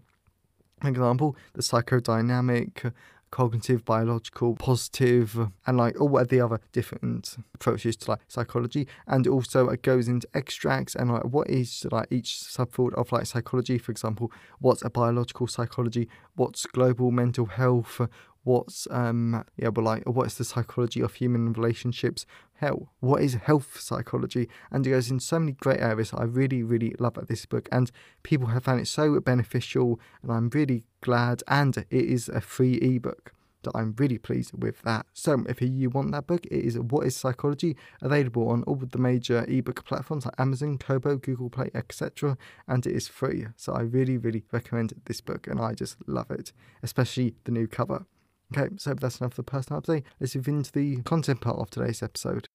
For 0.80 0.88
example, 0.88 1.37
the 1.54 1.62
psychodynamic, 1.62 2.92
cognitive, 3.33 3.85
biological, 3.85 4.55
positive, 4.55 5.49
and 5.67 5.77
like 5.77 6.01
all 6.01 6.25
the 6.25 6.41
other 6.41 6.61
different 6.71 7.37
approaches 7.55 7.97
to 7.97 8.12
like 8.12 8.21
psychology. 8.29 8.87
And 9.09 9.27
also 9.27 9.69
it 9.71 9.83
goes 9.83 10.07
into 10.07 10.29
extracts 10.35 10.95
and 10.95 11.11
like 11.11 11.25
what 11.25 11.51
is 11.51 11.85
like 11.91 12.07
each 12.12 12.29
subfield 12.29 12.95
of 12.95 13.11
like 13.11 13.27
psychology. 13.27 13.79
For 13.79 13.91
example, 13.91 14.31
what's 14.61 14.85
a 14.85 14.91
biological 14.91 15.49
psychology? 15.49 16.09
What's 16.37 16.67
global 16.67 17.11
mental 17.11 17.47
health? 17.47 18.01
What's 18.44 18.88
um 18.90 19.44
yeah 19.56 19.70
but 19.70 19.84
like 19.84 20.02
what's 20.04 20.34
the 20.34 20.44
psychology 20.44 21.00
of 21.00 21.14
human 21.14 21.52
relationships 21.52 22.26
hell 22.54 22.90
what 23.00 23.22
is 23.22 23.34
health 23.34 23.78
psychology 23.80 24.49
and 24.70 24.87
it 24.87 24.90
goes 24.90 25.11
in 25.11 25.20
so 25.20 25.38
many 25.38 25.52
great 25.52 25.80
areas 25.80 26.12
i 26.14 26.25
really 26.25 26.62
really 26.62 26.94
love 26.99 27.18
this 27.28 27.46
book 27.46 27.68
and 27.70 27.90
people 28.22 28.49
have 28.49 28.64
found 28.64 28.80
it 28.80 28.87
so 28.87 29.18
beneficial 29.20 30.00
and 30.22 30.32
i'm 30.32 30.49
really 30.50 30.84
glad 31.00 31.42
and 31.49 31.78
it 31.78 31.87
is 31.90 32.28
a 32.28 32.40
free 32.40 32.75
ebook 32.75 33.32
that 33.62 33.72
I'm 33.75 33.94
really 33.96 34.18
pleased 34.18 34.52
with 34.61 34.82
that. 34.82 35.06
So, 35.12 35.44
if 35.49 35.61
you 35.62 35.90
want 35.90 36.12
that 36.12 36.26
book, 36.26 36.46
it 36.46 36.64
is 36.64 36.78
What 36.78 37.06
is 37.06 37.16
Psychology, 37.16 37.76
available 38.00 38.49
on 38.49 38.62
all 38.64 38.76
the 38.76 38.99
major 38.99 39.44
ebook 39.49 39.84
platforms 39.84 40.25
like 40.25 40.34
Amazon, 40.38 40.78
Kobo, 40.78 41.16
Google 41.16 41.50
Play, 41.50 41.70
etc. 41.75 42.37
And 42.66 42.87
it 42.87 42.94
is 42.94 43.08
free. 43.08 43.46
So, 43.56 43.72
I 43.72 43.82
really, 43.82 44.18
really 44.18 44.44
recommend 44.52 44.94
this 45.04 45.20
book 45.20 45.46
and 45.46 45.61
I 45.61 45.75
just 45.75 45.96
love 46.06 46.30
it, 46.30 46.52
especially 46.82 47.34
the 47.44 47.52
new 47.52 47.66
cover. 47.66 48.06
Okay, 48.54 48.68
so 48.76 48.92
that's 48.92 49.18
enough 49.18 49.32
for 49.35 49.42
the 49.42 49.50
personal 49.50 49.80
update. 49.80 50.02
Let's 50.21 50.37
move 50.37 50.47
into 50.49 50.73
the 50.73 50.97
content 51.02 51.40
part 51.40 51.59
of 51.59 51.71
today's 51.71 52.02
episode. 52.02 52.49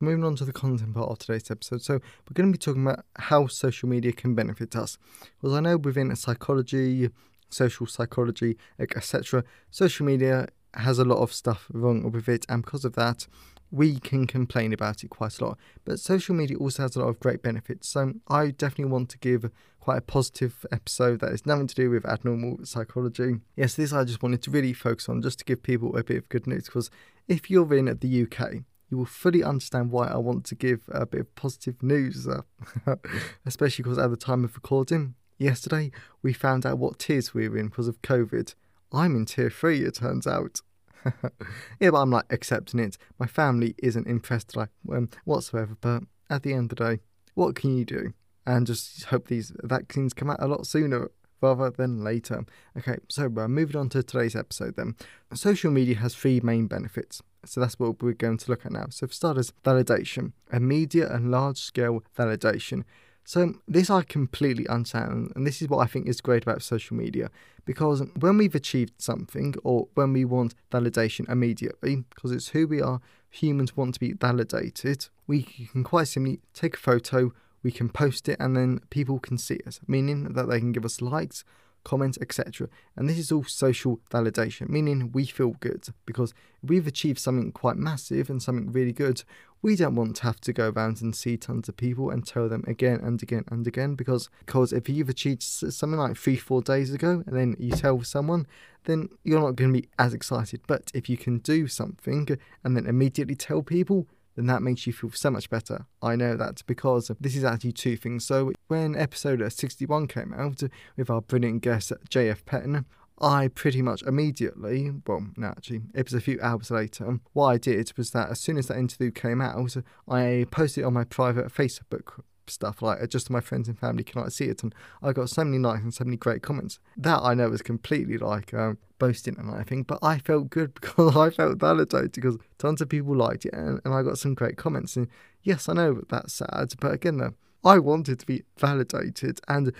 Moving 0.00 0.24
on 0.24 0.36
to 0.36 0.44
the 0.44 0.52
content 0.52 0.94
part 0.94 1.10
of 1.10 1.18
today's 1.18 1.50
episode. 1.50 1.82
So, 1.82 1.94
we're 1.94 2.34
going 2.34 2.52
to 2.52 2.52
be 2.52 2.58
talking 2.58 2.86
about 2.86 3.04
how 3.16 3.48
social 3.48 3.88
media 3.88 4.12
can 4.12 4.36
benefit 4.36 4.76
us. 4.76 4.98
Because 5.40 5.56
I 5.56 5.60
know 5.60 5.78
within 5.78 6.14
psychology, 6.14 7.10
social 7.48 7.86
psychology, 7.88 8.56
etc., 8.78 9.42
social 9.72 10.06
media 10.06 10.46
has 10.74 10.98
a 10.98 11.04
lot 11.04 11.18
of 11.18 11.32
stuff 11.32 11.66
wrong 11.72 12.10
with 12.12 12.28
it, 12.28 12.46
and 12.48 12.64
because 12.64 12.84
of 12.84 12.94
that, 12.94 13.26
we 13.74 13.98
can 13.98 14.26
complain 14.26 14.72
about 14.72 15.02
it 15.02 15.08
quite 15.08 15.38
a 15.40 15.44
lot. 15.44 15.58
But 15.84 15.98
social 15.98 16.34
media 16.34 16.56
also 16.56 16.82
has 16.82 16.94
a 16.94 17.00
lot 17.00 17.08
of 17.08 17.18
great 17.18 17.42
benefits. 17.42 17.88
So 17.88 18.14
I 18.28 18.52
definitely 18.52 18.92
want 18.92 19.08
to 19.10 19.18
give 19.18 19.50
quite 19.80 19.98
a 19.98 20.02
positive 20.02 20.64
episode 20.70 21.18
that 21.20 21.32
has 21.32 21.44
nothing 21.44 21.66
to 21.66 21.74
do 21.74 21.90
with 21.90 22.06
abnormal 22.06 22.64
psychology. 22.64 23.40
Yes, 23.56 23.74
this 23.74 23.92
I 23.92 24.04
just 24.04 24.22
wanted 24.22 24.42
to 24.42 24.50
really 24.52 24.72
focus 24.72 25.08
on 25.08 25.22
just 25.22 25.40
to 25.40 25.44
give 25.44 25.64
people 25.64 25.96
a 25.96 26.04
bit 26.04 26.18
of 26.18 26.28
good 26.28 26.46
news 26.46 26.66
because 26.66 26.88
if 27.26 27.50
you're 27.50 27.74
in 27.74 27.86
the 27.86 28.22
UK, 28.22 28.62
you 28.90 28.98
will 28.98 29.06
fully 29.06 29.42
understand 29.42 29.90
why 29.90 30.06
I 30.06 30.18
want 30.18 30.44
to 30.46 30.54
give 30.54 30.82
a 30.88 31.04
bit 31.04 31.22
of 31.22 31.34
positive 31.34 31.82
news, 31.82 32.28
uh, 32.28 32.42
especially 33.44 33.82
because 33.82 33.98
at 33.98 34.10
the 34.10 34.16
time 34.16 34.44
of 34.44 34.54
recording, 34.54 35.16
yesterday, 35.36 35.90
we 36.22 36.32
found 36.32 36.64
out 36.64 36.78
what 36.78 37.00
tiers 37.00 37.34
we 37.34 37.48
were 37.48 37.58
in 37.58 37.68
because 37.68 37.88
of 37.88 38.00
COVID. 38.02 38.54
I'm 38.92 39.16
in 39.16 39.24
tier 39.24 39.50
three, 39.50 39.80
it 39.80 39.96
turns 39.96 40.28
out. 40.28 40.60
yeah, 41.80 41.90
but 41.90 41.98
I'm 42.00 42.10
like 42.10 42.26
accepting 42.30 42.80
it. 42.80 42.96
My 43.18 43.26
family 43.26 43.74
isn't 43.78 44.06
impressed 44.06 44.56
like 44.56 44.70
um, 44.90 45.10
whatsoever. 45.24 45.76
But 45.80 46.04
at 46.30 46.42
the 46.42 46.52
end 46.52 46.72
of 46.72 46.78
the 46.78 46.84
day, 46.96 47.00
what 47.34 47.54
can 47.54 47.76
you 47.76 47.84
do? 47.84 48.12
And 48.46 48.66
just 48.66 49.04
hope 49.04 49.28
these 49.28 49.52
vaccines 49.62 50.12
come 50.12 50.30
out 50.30 50.42
a 50.42 50.46
lot 50.46 50.66
sooner 50.66 51.10
rather 51.40 51.70
than 51.70 52.02
later. 52.02 52.44
Okay, 52.76 52.96
so 53.08 53.24
uh, 53.24 53.48
moving 53.48 53.76
on 53.76 53.88
to 53.90 54.02
today's 54.02 54.36
episode 54.36 54.76
then. 54.76 54.96
Social 55.32 55.70
media 55.70 55.96
has 55.96 56.14
three 56.14 56.40
main 56.40 56.66
benefits. 56.66 57.22
So 57.44 57.60
that's 57.60 57.78
what 57.78 58.02
we're 58.02 58.12
going 58.12 58.38
to 58.38 58.50
look 58.50 58.64
at 58.64 58.72
now. 58.72 58.86
So 58.90 59.06
for 59.06 59.12
starters, 59.12 59.52
validation, 59.64 60.32
immediate 60.52 61.10
and 61.10 61.30
large 61.30 61.58
scale 61.58 62.02
validation. 62.16 62.84
So 63.24 63.54
this 63.66 63.88
I 63.88 64.02
completely 64.02 64.68
understand, 64.68 65.32
and 65.34 65.46
this 65.46 65.62
is 65.62 65.68
what 65.68 65.78
I 65.78 65.86
think 65.86 66.06
is 66.06 66.20
great 66.20 66.42
about 66.42 66.62
social 66.62 66.96
media, 66.96 67.30
because 67.64 68.02
when 68.20 68.36
we've 68.36 68.54
achieved 68.54 68.92
something 68.98 69.54
or 69.64 69.88
when 69.94 70.12
we 70.12 70.26
want 70.26 70.54
validation 70.70 71.28
immediately, 71.30 72.04
because 72.14 72.32
it's 72.32 72.48
who 72.48 72.66
we 72.66 72.82
are, 72.82 73.00
humans 73.30 73.76
want 73.76 73.94
to 73.94 74.00
be 74.00 74.12
validated, 74.12 75.08
we 75.26 75.42
can 75.42 75.82
quite 75.84 76.08
simply 76.08 76.40
take 76.52 76.74
a 76.74 76.78
photo, 76.78 77.32
we 77.62 77.72
can 77.72 77.88
post 77.88 78.28
it, 78.28 78.36
and 78.38 78.54
then 78.54 78.80
people 78.90 79.18
can 79.18 79.38
see 79.38 79.58
us, 79.66 79.80
meaning 79.88 80.34
that 80.34 80.48
they 80.48 80.60
can 80.60 80.72
give 80.72 80.84
us 80.84 81.00
likes, 81.00 81.44
comments, 81.82 82.18
etc. 82.20 82.68
And 82.96 83.08
this 83.08 83.18
is 83.18 83.32
all 83.32 83.44
social 83.44 84.00
validation, 84.10 84.68
meaning 84.68 85.12
we 85.12 85.24
feel 85.26 85.56
good 85.60 85.86
because 86.06 86.34
we've 86.62 86.86
achieved 86.86 87.18
something 87.18 87.52
quite 87.52 87.76
massive 87.76 88.28
and 88.28 88.42
something 88.42 88.72
really 88.72 88.92
good. 88.92 89.22
We 89.64 89.76
don't 89.76 89.94
want 89.94 90.16
to 90.16 90.24
have 90.24 90.42
to 90.42 90.52
go 90.52 90.68
around 90.68 91.00
and 91.00 91.16
see 91.16 91.38
tons 91.38 91.70
of 91.70 91.78
people 91.78 92.10
and 92.10 92.26
tell 92.26 92.50
them 92.50 92.64
again 92.66 93.00
and 93.02 93.22
again 93.22 93.44
and 93.50 93.66
again 93.66 93.94
because 93.94 94.28
because 94.40 94.74
if 94.74 94.90
you've 94.90 95.08
achieved 95.08 95.42
something 95.42 95.98
like 95.98 96.18
three 96.18 96.36
four 96.36 96.60
days 96.60 96.92
ago 96.92 97.24
and 97.26 97.34
then 97.34 97.56
you 97.58 97.70
tell 97.72 98.02
someone, 98.02 98.46
then 98.84 99.08
you're 99.22 99.40
not 99.40 99.56
going 99.56 99.72
to 99.72 99.80
be 99.80 99.88
as 99.98 100.12
excited. 100.12 100.60
But 100.66 100.90
if 100.92 101.08
you 101.08 101.16
can 101.16 101.38
do 101.38 101.66
something 101.66 102.28
and 102.62 102.76
then 102.76 102.84
immediately 102.84 103.36
tell 103.36 103.62
people, 103.62 104.06
then 104.36 104.48
that 104.48 104.60
makes 104.60 104.86
you 104.86 104.92
feel 104.92 105.12
so 105.12 105.30
much 105.30 105.48
better. 105.48 105.86
I 106.02 106.14
know 106.14 106.36
that 106.36 106.62
because 106.66 107.10
this 107.18 107.34
is 107.34 107.42
actually 107.42 107.72
two 107.72 107.96
things. 107.96 108.26
So 108.26 108.52
when 108.68 108.94
episode 108.94 109.50
61 109.50 110.08
came 110.08 110.34
out 110.34 110.62
with 110.98 111.08
our 111.08 111.22
brilliant 111.22 111.62
guest 111.62 111.90
JF 112.10 112.44
Penn, 112.44 112.84
I 113.20 113.48
pretty 113.48 113.80
much 113.80 114.02
immediately, 114.02 114.90
well, 115.06 115.26
no, 115.36 115.48
actually, 115.48 115.82
it 115.94 116.04
was 116.04 116.14
a 116.14 116.20
few 116.20 116.38
hours 116.42 116.70
later. 116.70 117.20
What 117.32 117.46
I 117.46 117.58
did 117.58 117.92
was 117.96 118.10
that 118.10 118.30
as 118.30 118.40
soon 118.40 118.58
as 118.58 118.66
that 118.66 118.78
interview 118.78 119.10
came 119.12 119.40
out, 119.40 119.76
I 120.08 120.46
posted 120.50 120.82
it 120.82 120.86
on 120.86 120.94
my 120.94 121.04
private 121.04 121.52
Facebook 121.52 122.22
stuff 122.50 122.82
like 122.82 123.08
just 123.08 123.30
my 123.30 123.40
friends 123.40 123.68
and 123.68 123.78
family 123.78 124.04
can 124.04 124.22
like 124.22 124.30
see 124.30 124.46
it 124.46 124.62
and 124.62 124.74
I 125.02 125.12
got 125.12 125.30
so 125.30 125.44
many 125.44 125.58
likes 125.58 125.82
and 125.82 125.94
so 125.94 126.04
many 126.04 126.16
great 126.16 126.42
comments 126.42 126.78
that 126.96 127.20
I 127.22 127.34
know 127.34 127.48
was 127.48 127.62
completely 127.62 128.18
like 128.18 128.52
um, 128.54 128.78
boasting 128.98 129.36
and 129.38 129.50
I 129.50 129.62
think 129.62 129.86
but 129.86 129.98
I 130.02 130.18
felt 130.18 130.50
good 130.50 130.74
because 130.80 131.16
I 131.16 131.30
felt 131.30 131.58
validated 131.58 132.12
because 132.12 132.36
tons 132.58 132.80
of 132.80 132.88
people 132.88 133.16
liked 133.16 133.46
it 133.46 133.54
and, 133.54 133.80
and 133.84 133.94
I 133.94 134.02
got 134.02 134.18
some 134.18 134.34
great 134.34 134.56
comments 134.56 134.96
and 134.96 135.08
yes 135.42 135.68
I 135.68 135.74
know 135.74 136.02
that's 136.08 136.34
sad 136.34 136.74
but 136.80 136.92
again 136.92 137.18
though 137.18 137.34
I 137.64 137.78
wanted 137.78 138.20
to 138.20 138.26
be 138.26 138.42
validated 138.58 139.40
and 139.48 139.72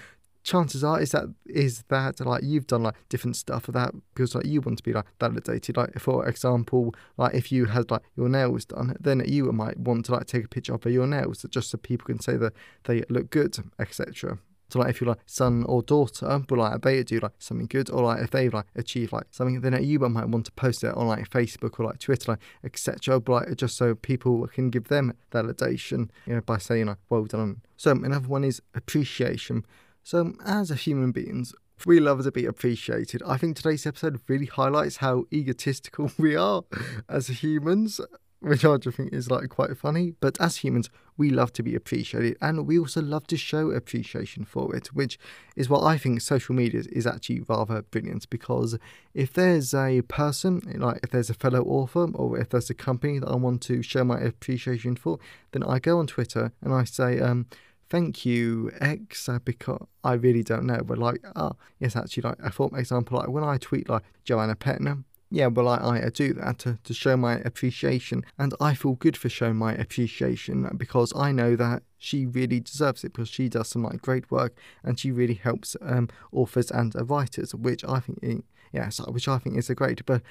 chances 0.45 0.85
are 0.85 1.01
is 1.01 1.11
that 1.11 1.25
is 1.47 1.83
that 1.89 2.21
like 2.21 2.43
you've 2.45 2.67
done 2.67 2.83
like 2.85 2.95
different 3.09 3.35
stuff 3.35 3.65
for 3.65 3.73
that 3.73 3.93
because 4.13 4.35
like 4.35 4.45
you 4.45 4.61
want 4.61 4.77
to 4.77 4.85
be 4.85 4.93
like 4.93 5.07
validated 5.19 5.77
like 5.77 5.99
for 5.99 6.29
example 6.29 6.95
like 7.17 7.35
if 7.35 7.51
you 7.51 7.65
had 7.65 7.91
like 7.91 8.03
your 8.15 8.29
nails 8.29 8.67
done 8.67 8.95
then 9.01 9.23
you 9.27 9.51
might 9.53 9.79
want 9.79 10.05
to 10.05 10.13
like 10.13 10.27
take 10.27 10.45
a 10.45 10.49
picture 10.49 10.75
of 10.75 10.85
your 10.85 11.07
nails 11.07 11.45
just 11.51 11.71
so 11.71 11.79
people 11.79 12.05
can 12.05 12.21
say 12.21 12.37
that 12.37 12.53
they 12.85 13.03
look 13.09 13.31
good 13.31 13.57
etc 13.79 14.39
so 14.71 14.81
like 14.81 14.91
if 14.91 15.01
you're 15.01 15.09
like 15.09 15.21
son 15.27 15.65
or 15.69 15.83
daughter, 15.83 16.43
but 16.49 16.59
like 16.59 16.83
they 16.83 17.03
do 17.05 17.21
like 17.21 17.33
something 17.39 17.67
good, 17.67 17.91
or 17.91 18.03
like 18.03 18.23
if 18.23 18.31
they 18.31 18.49
like 18.49 18.67
achieve 18.75 19.13
like 19.13 19.27
something, 19.31 19.61
then 19.61 19.81
you 19.85 19.99
might 20.01 20.29
want 20.29 20.47
to 20.47 20.53
post 20.53 20.83
it 20.83 20.95
on 20.95 21.07
like 21.07 21.29
Facebook 21.31 21.79
or 21.79 21.87
like 21.87 22.01
Twitter, 22.01 22.33
like 22.33 22.41
etc. 22.65 23.21
But 23.21 23.33
like 23.33 23.57
just 23.57 23.77
so 23.77 23.95
people 23.95 24.47
can 24.49 24.71
give 24.71 24.89
them 24.89 25.15
validation, 25.31 26.11
you 26.27 26.35
know, 26.35 26.41
by 26.41 26.59
saying 26.59 26.87
like 26.87 26.99
well 27.09 27.25
done. 27.25 27.61
So 27.77 27.93
another 27.93 28.27
one 28.27 28.43
is 28.43 28.61
appreciation. 28.75 29.65
So, 30.07 30.35
as 30.45 30.69
human 30.71 31.13
beings, 31.13 31.55
we 31.87 31.99
love 31.99 32.23
to 32.25 32.31
be 32.31 32.45
appreciated. 32.45 33.23
I 33.27 33.39
think 33.39 33.57
today's 33.57 33.87
episode 33.87 34.21
really 34.29 34.45
highlights 34.45 34.99
how 34.99 35.25
egotistical 35.33 36.13
we 36.19 36.37
are 36.37 36.63
as 37.09 37.29
humans. 37.29 38.03
which 38.41 38.67
I 38.67 38.77
just 38.77 38.99
think 38.99 39.15
is 39.15 39.31
like 39.31 39.49
quite 39.49 39.75
funny. 39.79 40.13
But 40.21 40.39
as 40.39 40.59
humans, 40.59 40.91
we 41.17 41.31
love 41.31 41.55
to 41.55 41.63
be 41.63 41.75
appreciated 41.75 42.37
and 42.43 42.67
we 42.67 42.79
also 42.79 43.01
love 43.01 43.27
to 43.29 43.39
show 43.39 43.71
appreciation 43.71 44.45
for 44.45 44.77
it, 44.77 44.89
which 44.89 45.19
is 45.57 45.71
what 45.71 45.83
I 45.83 45.97
think 45.97 46.21
social 46.21 46.55
media 46.55 46.83
is 46.93 47.07
actually 47.07 47.41
rather 47.49 47.81
brilliant 47.81 48.29
because 48.29 48.79
if 49.15 49.33
there's 49.33 49.73
a 49.73 50.03
person, 50.03 50.61
like 50.77 51.01
if 51.03 51.11
there's 51.13 51.31
a 51.31 51.35
fellow 51.35 51.63
author 51.63 52.09
or 52.13 52.39
if 52.39 52.51
there's 52.51 52.69
a 52.69 52.75
company 52.75 53.19
that 53.21 53.29
I 53.29 53.37
want 53.37 53.63
to 53.63 53.83
show 53.83 54.05
my 54.05 54.21
appreciation 54.21 54.97
for, 54.97 55.19
then 55.53 55.63
I 55.63 55.79
go 55.79 55.99
on 55.99 56.07
Twitter 56.07 56.53
and 56.61 56.75
I 56.75 56.85
say, 56.85 57.21
um, 57.21 57.47
thank 57.95 58.27
you 58.27 58.73
X 58.81 59.29
uh, 59.29 59.39
because 59.45 59.87
I 60.03 60.15
really 60.15 60.43
don't 60.43 60.65
know, 60.65 60.81
but 60.85 60.99
like, 60.99 61.21
ah, 61.37 61.53
oh, 61.53 61.57
yes, 61.79 61.95
actually, 61.95 62.25
like 62.25 62.39
thought, 62.53 62.73
example, 62.77 63.19
like 63.19 63.29
when 63.29 63.45
I 63.45 63.57
tweet 63.57 63.89
like 63.89 64.03
Joanna 64.25 64.57
Penn, 64.57 65.05
yeah, 65.31 65.47
well, 65.47 65.69
I, 65.69 66.01
I 66.01 66.09
do 66.09 66.33
that 66.35 66.59
to, 66.61 66.79
to 66.83 66.93
show 66.93 67.17
my 67.17 67.35
appreciation, 67.45 68.25
and 68.37 68.53
I 68.61 68.75
feel 68.75 68.95
good 68.95 69.17
for 69.17 69.29
showing 69.29 69.55
my 69.55 69.75
appreciation 69.75 70.69
because 70.77 71.13
I 71.15 71.31
know 71.31 71.55
that 71.55 71.85
she 71.97 72.27
really 72.27 72.59
deserves 72.59 73.05
it 73.05 73.13
because 73.13 73.29
she 73.29 73.49
does 73.49 73.69
some 73.69 73.85
like 73.85 74.03
great 74.03 74.29
work 74.29 74.57
and 74.83 74.99
she 74.99 75.13
really 75.13 75.35
helps 75.35 75.77
um, 75.81 76.09
authors 76.33 76.73
and 76.73 76.93
writers, 77.09 77.55
which 77.55 77.85
I 77.85 78.01
think, 78.01 78.45
yeah, 78.73 78.89
so, 78.89 79.05
which 79.05 79.29
I 79.29 79.39
think 79.39 79.57
is 79.57 79.71
a 79.71 79.75
great. 79.77 80.05
But 80.05 80.23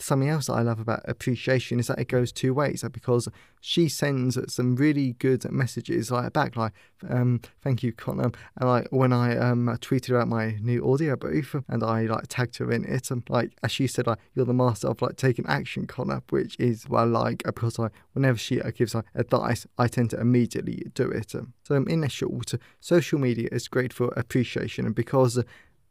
something 0.00 0.28
else 0.28 0.46
that 0.46 0.54
I 0.54 0.62
love 0.62 0.80
about 0.80 1.02
appreciation 1.04 1.78
is 1.80 1.88
that 1.88 1.98
it 1.98 2.08
goes 2.08 2.32
two 2.32 2.54
ways 2.54 2.84
because 2.92 3.28
she 3.60 3.88
sends 3.88 4.38
some 4.52 4.76
really 4.76 5.14
good 5.14 5.50
messages 5.50 6.10
like 6.10 6.32
back 6.32 6.56
like 6.56 6.72
um 7.08 7.40
thank 7.62 7.82
you 7.82 7.92
Connor 7.92 8.30
and 8.56 8.68
like 8.68 8.88
when 8.90 9.12
I 9.12 9.36
um 9.36 9.66
tweeted 9.80 10.10
about 10.10 10.28
my 10.28 10.56
new 10.60 10.90
audio 10.90 11.16
booth 11.16 11.54
and 11.68 11.82
I 11.82 12.02
like 12.02 12.24
tagged 12.28 12.58
her 12.58 12.70
in 12.70 12.84
it 12.84 13.10
and 13.10 13.22
like 13.28 13.56
as 13.62 13.72
she 13.72 13.86
said 13.86 14.06
like 14.06 14.18
you're 14.34 14.46
the 14.46 14.54
master 14.54 14.88
of 14.88 15.02
like 15.02 15.16
taking 15.16 15.46
action 15.46 15.86
Connor 15.86 16.22
which 16.30 16.56
is 16.58 16.86
I 16.92 17.04
like 17.04 17.42
because 17.44 17.78
I 17.78 17.88
whenever 18.12 18.38
she 18.38 18.60
gives 18.76 18.94
like 18.94 19.04
advice 19.14 19.66
I 19.76 19.88
tend 19.88 20.10
to 20.10 20.20
immediately 20.20 20.86
do 20.94 21.08
it. 21.10 21.30
So 21.30 21.74
in 21.74 22.04
a 22.04 22.08
short 22.08 22.54
social 22.80 23.18
media 23.18 23.48
is 23.52 23.68
great 23.68 23.92
for 23.92 24.08
appreciation 24.16 24.86
and 24.86 24.94
because 24.94 25.42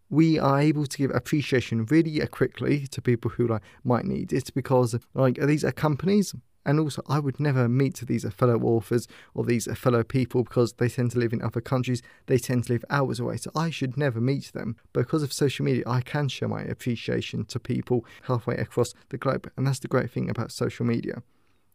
we 0.10 0.40
are 0.40 0.60
able 0.60 0.86
to 0.86 0.98
give 0.98 1.12
appreciation 1.12 1.86
really 1.86 2.26
quickly 2.28 2.88
to 2.88 3.02
people 3.02 3.32
who 3.32 3.48
like 3.48 3.62
might 3.84 4.06
need 4.06 4.32
it 4.32 4.54
because 4.54 4.96
like 5.14 5.38
these 5.42 5.64
are 5.64 5.72
companies. 5.72 6.34
And 6.66 6.82
also 6.82 7.02
I 7.08 7.20
would 7.20 7.40
never 7.40 7.70
meet 7.70 7.96
these 7.96 8.26
fellow 8.34 8.60
authors 8.60 9.08
or 9.34 9.46
these 9.46 9.68
fellow 9.78 10.04
people 10.04 10.44
because 10.44 10.74
they 10.74 10.90
tend 10.90 11.12
to 11.12 11.20
live 11.20 11.32
in 11.32 11.42
other 11.42 11.62
countries. 11.62 12.02
They 12.26 12.38
tend 12.38 12.66
to 12.66 12.74
live 12.74 12.84
hours 12.90 13.22
away. 13.22 13.38
So 13.38 13.52
I 13.56 13.70
should 13.70 13.96
never 13.96 14.20
meet 14.20 14.52
them. 14.54 14.76
Because 14.92 15.24
of 15.24 15.32
social 15.32 15.64
media 15.64 15.84
I 15.88 16.02
can 16.02 16.28
show 16.28 16.48
my 16.48 16.62
appreciation 16.64 17.46
to 17.46 17.60
people 17.60 18.06
halfway 18.24 18.58
across 18.58 18.94
the 19.10 19.18
globe. 19.18 19.50
And 19.56 19.66
that's 19.66 19.80
the 19.80 19.88
great 19.88 20.12
thing 20.12 20.30
about 20.30 20.52
social 20.52 20.86
media. 20.86 21.24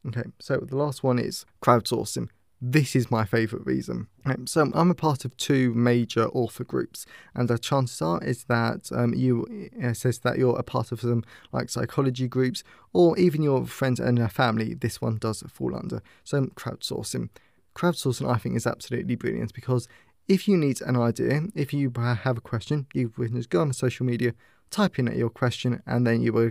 Okay. 0.07 0.25
So 0.41 0.59
the 0.59 0.77
last 0.77 1.03
one 1.03 1.19
is 1.19 1.47
crowdsourcing 1.63 2.29
this 2.65 2.95
is 2.95 3.11
my 3.11 3.25
favourite 3.25 3.67
reason. 3.67 4.07
Um, 4.25 4.47
so 4.47 4.71
I'm 4.73 4.91
a 4.93 4.95
part 4.95 5.25
of 5.25 5.37
two 5.37 5.75
major 5.75 6.29
author 6.29 6.63
groups, 6.63 7.05
and 7.35 7.49
the 7.49 7.59
chances 7.59 8.01
are 8.01 8.23
is 8.23 8.45
that 8.45 8.89
um, 8.93 9.15
you 9.15 9.69
uh, 9.83 9.93
says 9.93 10.21
that 10.21 10.39
you're 10.39 10.57
a 10.57 10.63
part 10.63 10.93
of 10.93 11.01
some 11.01 11.25
like 11.51 11.71
psychology 11.71 12.29
groups, 12.29 12.63
or 12.93 13.19
even 13.19 13.43
your 13.43 13.67
friends 13.67 13.99
and 13.99 14.31
family. 14.31 14.75
This 14.75 15.01
one 15.01 15.17
does 15.17 15.43
fall 15.49 15.75
under. 15.75 16.03
So 16.23 16.41
crowdsourcing. 16.55 17.31
Crowdsourcing, 17.75 18.33
I 18.33 18.39
think, 18.39 18.55
is 18.55 18.67
absolutely 18.67 19.17
brilliant 19.17 19.53
because 19.55 19.89
if 20.29 20.47
you 20.47 20.57
need 20.57 20.81
an 20.83 20.97
idea, 20.97 21.43
if 21.57 21.73
you 21.73 21.93
have 21.97 22.37
a 22.37 22.41
question, 22.41 22.87
you 22.95 23.09
can 23.09 23.35
just 23.35 23.51
go 23.51 23.63
on 23.63 23.73
social 23.73 24.07
media, 24.07 24.35
type 24.71 25.01
in 25.01 25.09
your 25.19 25.31
question, 25.31 25.83
and 25.85 26.07
then 26.07 26.23
you 26.23 26.33
will 26.33 26.51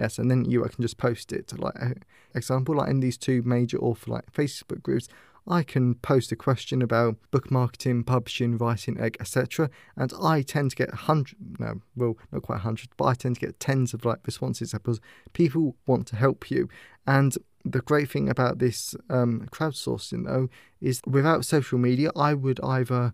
yes, 0.00 0.18
and 0.18 0.30
then 0.30 0.44
you 0.44 0.62
can 0.62 0.82
just 0.82 0.98
post 0.98 1.32
it. 1.32 1.58
Like 1.58 1.80
uh, 1.80 1.90
example, 2.34 2.76
like 2.76 2.90
in 2.90 3.00
these 3.00 3.16
two 3.16 3.42
major 3.42 3.78
author 3.78 4.10
like 4.10 4.32
Facebook 4.32 4.82
groups, 4.82 5.08
I 5.50 5.64
can 5.64 5.96
post 5.96 6.30
a 6.30 6.36
question 6.36 6.80
about 6.80 7.16
book 7.32 7.50
marketing, 7.50 8.04
publishing, 8.04 8.56
writing, 8.56 9.00
etc. 9.00 9.68
And 9.96 10.12
I 10.22 10.42
tend 10.42 10.70
to 10.70 10.76
get 10.76 10.94
hundred, 10.94 11.36
no, 11.58 11.82
well, 11.96 12.16
not 12.30 12.42
quite 12.42 12.60
hundred, 12.60 12.90
but 12.96 13.06
I 13.06 13.14
tend 13.14 13.34
to 13.36 13.40
get 13.40 13.58
tens 13.58 13.92
of 13.92 14.04
like 14.04 14.20
responses 14.24 14.72
because 14.72 15.00
people 15.32 15.76
want 15.86 16.06
to 16.08 16.16
help 16.16 16.50
you. 16.50 16.68
And 17.06 17.36
the 17.64 17.80
great 17.80 18.08
thing 18.08 18.28
about 18.28 18.58
this 18.60 18.94
um, 19.10 19.48
crowdsourcing 19.50 20.24
though 20.24 20.48
is 20.80 21.02
without 21.04 21.44
social 21.44 21.78
media, 21.78 22.10
I 22.14 22.34
would 22.34 22.60
either 22.62 23.12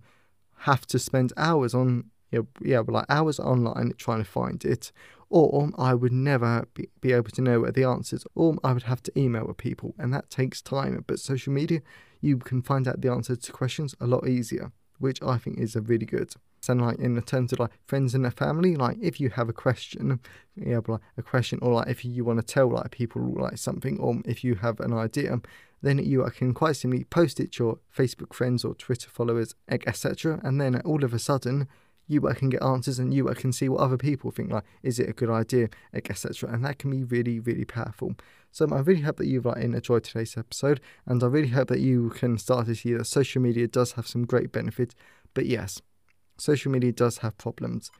have 0.60 0.86
to 0.88 0.98
spend 0.98 1.32
hours 1.36 1.74
on 1.74 2.10
yeah, 2.30 2.40
yeah, 2.60 2.82
like 2.86 3.06
hours 3.08 3.38
online 3.38 3.92
trying 3.98 4.18
to 4.18 4.28
find 4.28 4.64
it, 4.64 4.92
or 5.30 5.70
I 5.78 5.94
would 5.94 6.12
never 6.12 6.66
be, 6.74 6.88
be 7.00 7.12
able 7.12 7.30
to 7.30 7.42
know 7.42 7.70
the 7.70 7.84
answers, 7.84 8.26
or 8.34 8.56
I 8.62 8.72
would 8.72 8.84
have 8.84 9.02
to 9.04 9.18
email 9.18 9.46
with 9.46 9.56
people, 9.56 9.94
and 9.98 10.12
that 10.12 10.30
takes 10.30 10.60
time. 10.60 11.04
But 11.06 11.20
social 11.20 11.52
media, 11.52 11.82
you 12.20 12.38
can 12.38 12.62
find 12.62 12.86
out 12.88 13.00
the 13.00 13.10
answer 13.10 13.36
to 13.36 13.52
questions 13.52 13.94
a 14.00 14.06
lot 14.06 14.28
easier, 14.28 14.72
which 14.98 15.22
I 15.22 15.38
think 15.38 15.58
is 15.58 15.76
a 15.76 15.80
really 15.80 16.06
good. 16.06 16.34
So 16.60 16.72
like 16.72 16.98
in 16.98 17.20
terms 17.22 17.52
of 17.52 17.60
like 17.60 17.70
friends 17.86 18.14
and 18.14 18.24
their 18.24 18.32
family, 18.32 18.74
like 18.74 18.96
if 19.00 19.20
you 19.20 19.30
have 19.30 19.48
a 19.48 19.52
question, 19.52 20.18
have 20.64 20.88
like 20.88 21.00
a 21.16 21.22
question, 21.22 21.58
or 21.62 21.74
like 21.74 21.88
if 21.88 22.04
you 22.04 22.24
want 22.24 22.40
to 22.40 22.44
tell 22.44 22.68
like 22.68 22.90
people 22.90 23.22
like 23.38 23.58
something, 23.58 24.00
or 24.00 24.20
if 24.24 24.42
you 24.42 24.56
have 24.56 24.80
an 24.80 24.92
idea, 24.92 25.40
then 25.82 25.98
you 25.98 26.24
can 26.34 26.54
quite 26.54 26.74
simply 26.74 27.04
post 27.04 27.38
it 27.38 27.52
to 27.52 27.64
your 27.64 27.78
Facebook 27.96 28.34
friends 28.34 28.64
or 28.64 28.74
Twitter 28.74 29.08
followers, 29.08 29.54
etc. 29.68 30.40
And 30.42 30.60
then 30.60 30.80
all 30.80 31.04
of 31.04 31.14
a 31.14 31.18
sudden, 31.18 31.68
you 32.08 32.20
can 32.20 32.48
get 32.48 32.62
answers 32.62 32.98
and 32.98 33.12
you 33.12 33.24
can 33.34 33.52
see 33.52 33.68
what 33.68 33.80
other 33.80 33.96
people 33.96 34.30
think 34.30 34.50
like 34.50 34.64
is 34.82 34.98
it 34.98 35.08
a 35.08 35.12
good 35.12 35.30
idea 35.30 35.68
etc 35.92 36.50
and 36.52 36.64
that 36.64 36.78
can 36.78 36.90
be 36.90 37.02
really 37.02 37.40
really 37.40 37.64
powerful 37.64 38.14
so 38.52 38.66
i 38.72 38.78
really 38.78 39.02
hope 39.02 39.16
that 39.16 39.26
you've 39.26 39.44
like 39.44 39.58
enjoyed 39.58 40.04
today's 40.04 40.36
episode 40.36 40.80
and 41.06 41.22
i 41.22 41.26
really 41.26 41.48
hope 41.48 41.68
that 41.68 41.80
you 41.80 42.10
can 42.10 42.38
start 42.38 42.66
to 42.66 42.74
see 42.74 42.92
that 42.92 43.06
social 43.06 43.42
media 43.42 43.66
does 43.66 43.92
have 43.92 44.06
some 44.06 44.24
great 44.24 44.52
benefits 44.52 44.94
but 45.34 45.46
yes 45.46 45.82
social 46.38 46.70
media 46.70 46.92
does 46.92 47.18
have 47.18 47.36
problems 47.38 47.90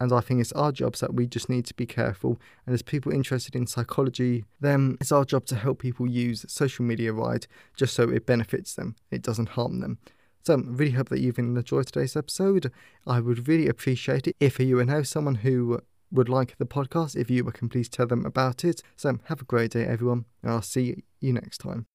and 0.00 0.12
I 0.14 0.20
think 0.20 0.40
it's 0.40 0.52
our 0.52 0.72
jobs 0.72 1.00
that 1.00 1.14
we 1.14 1.26
just 1.26 1.50
need 1.50 1.66
to 1.66 1.74
be 1.74 1.84
careful. 1.84 2.40
And 2.64 2.72
as 2.72 2.80
people 2.80 3.12
interested 3.12 3.54
in 3.54 3.66
psychology, 3.66 4.46
then 4.58 4.96
it's 4.98 5.12
our 5.12 5.26
job 5.26 5.44
to 5.46 5.56
help 5.56 5.78
people 5.78 6.08
use 6.08 6.46
social 6.48 6.86
media 6.86 7.12
right, 7.12 7.46
just 7.76 7.92
so 7.92 8.08
it 8.08 8.24
benefits 8.24 8.74
them, 8.74 8.96
it 9.10 9.20
doesn't 9.20 9.50
harm 9.50 9.80
them. 9.80 9.98
So 10.42 10.54
I 10.54 10.56
really 10.64 10.92
hope 10.92 11.10
that 11.10 11.20
you've 11.20 11.38
enjoyed 11.38 11.86
today's 11.86 12.16
episode. 12.16 12.72
I 13.06 13.20
would 13.20 13.46
really 13.46 13.68
appreciate 13.68 14.26
it 14.26 14.36
if 14.40 14.58
you 14.58 14.82
know 14.84 15.02
someone 15.02 15.36
who 15.36 15.80
would 16.10 16.28
like 16.28 16.56
the 16.58 16.66
podcast, 16.66 17.14
if 17.14 17.30
you 17.30 17.44
can 17.44 17.68
please 17.68 17.88
tell 17.88 18.06
them 18.06 18.24
about 18.26 18.64
it. 18.64 18.82
So 18.96 19.18
have 19.24 19.42
a 19.42 19.44
great 19.44 19.72
day, 19.72 19.84
everyone, 19.84 20.24
and 20.42 20.50
I'll 20.50 20.62
see 20.62 21.04
you 21.20 21.32
next 21.32 21.58
time. 21.58 21.86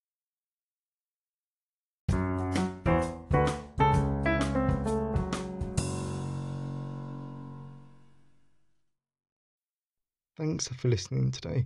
Thanks 10.38 10.68
for 10.68 10.90
listening 10.90 11.32
today. 11.32 11.66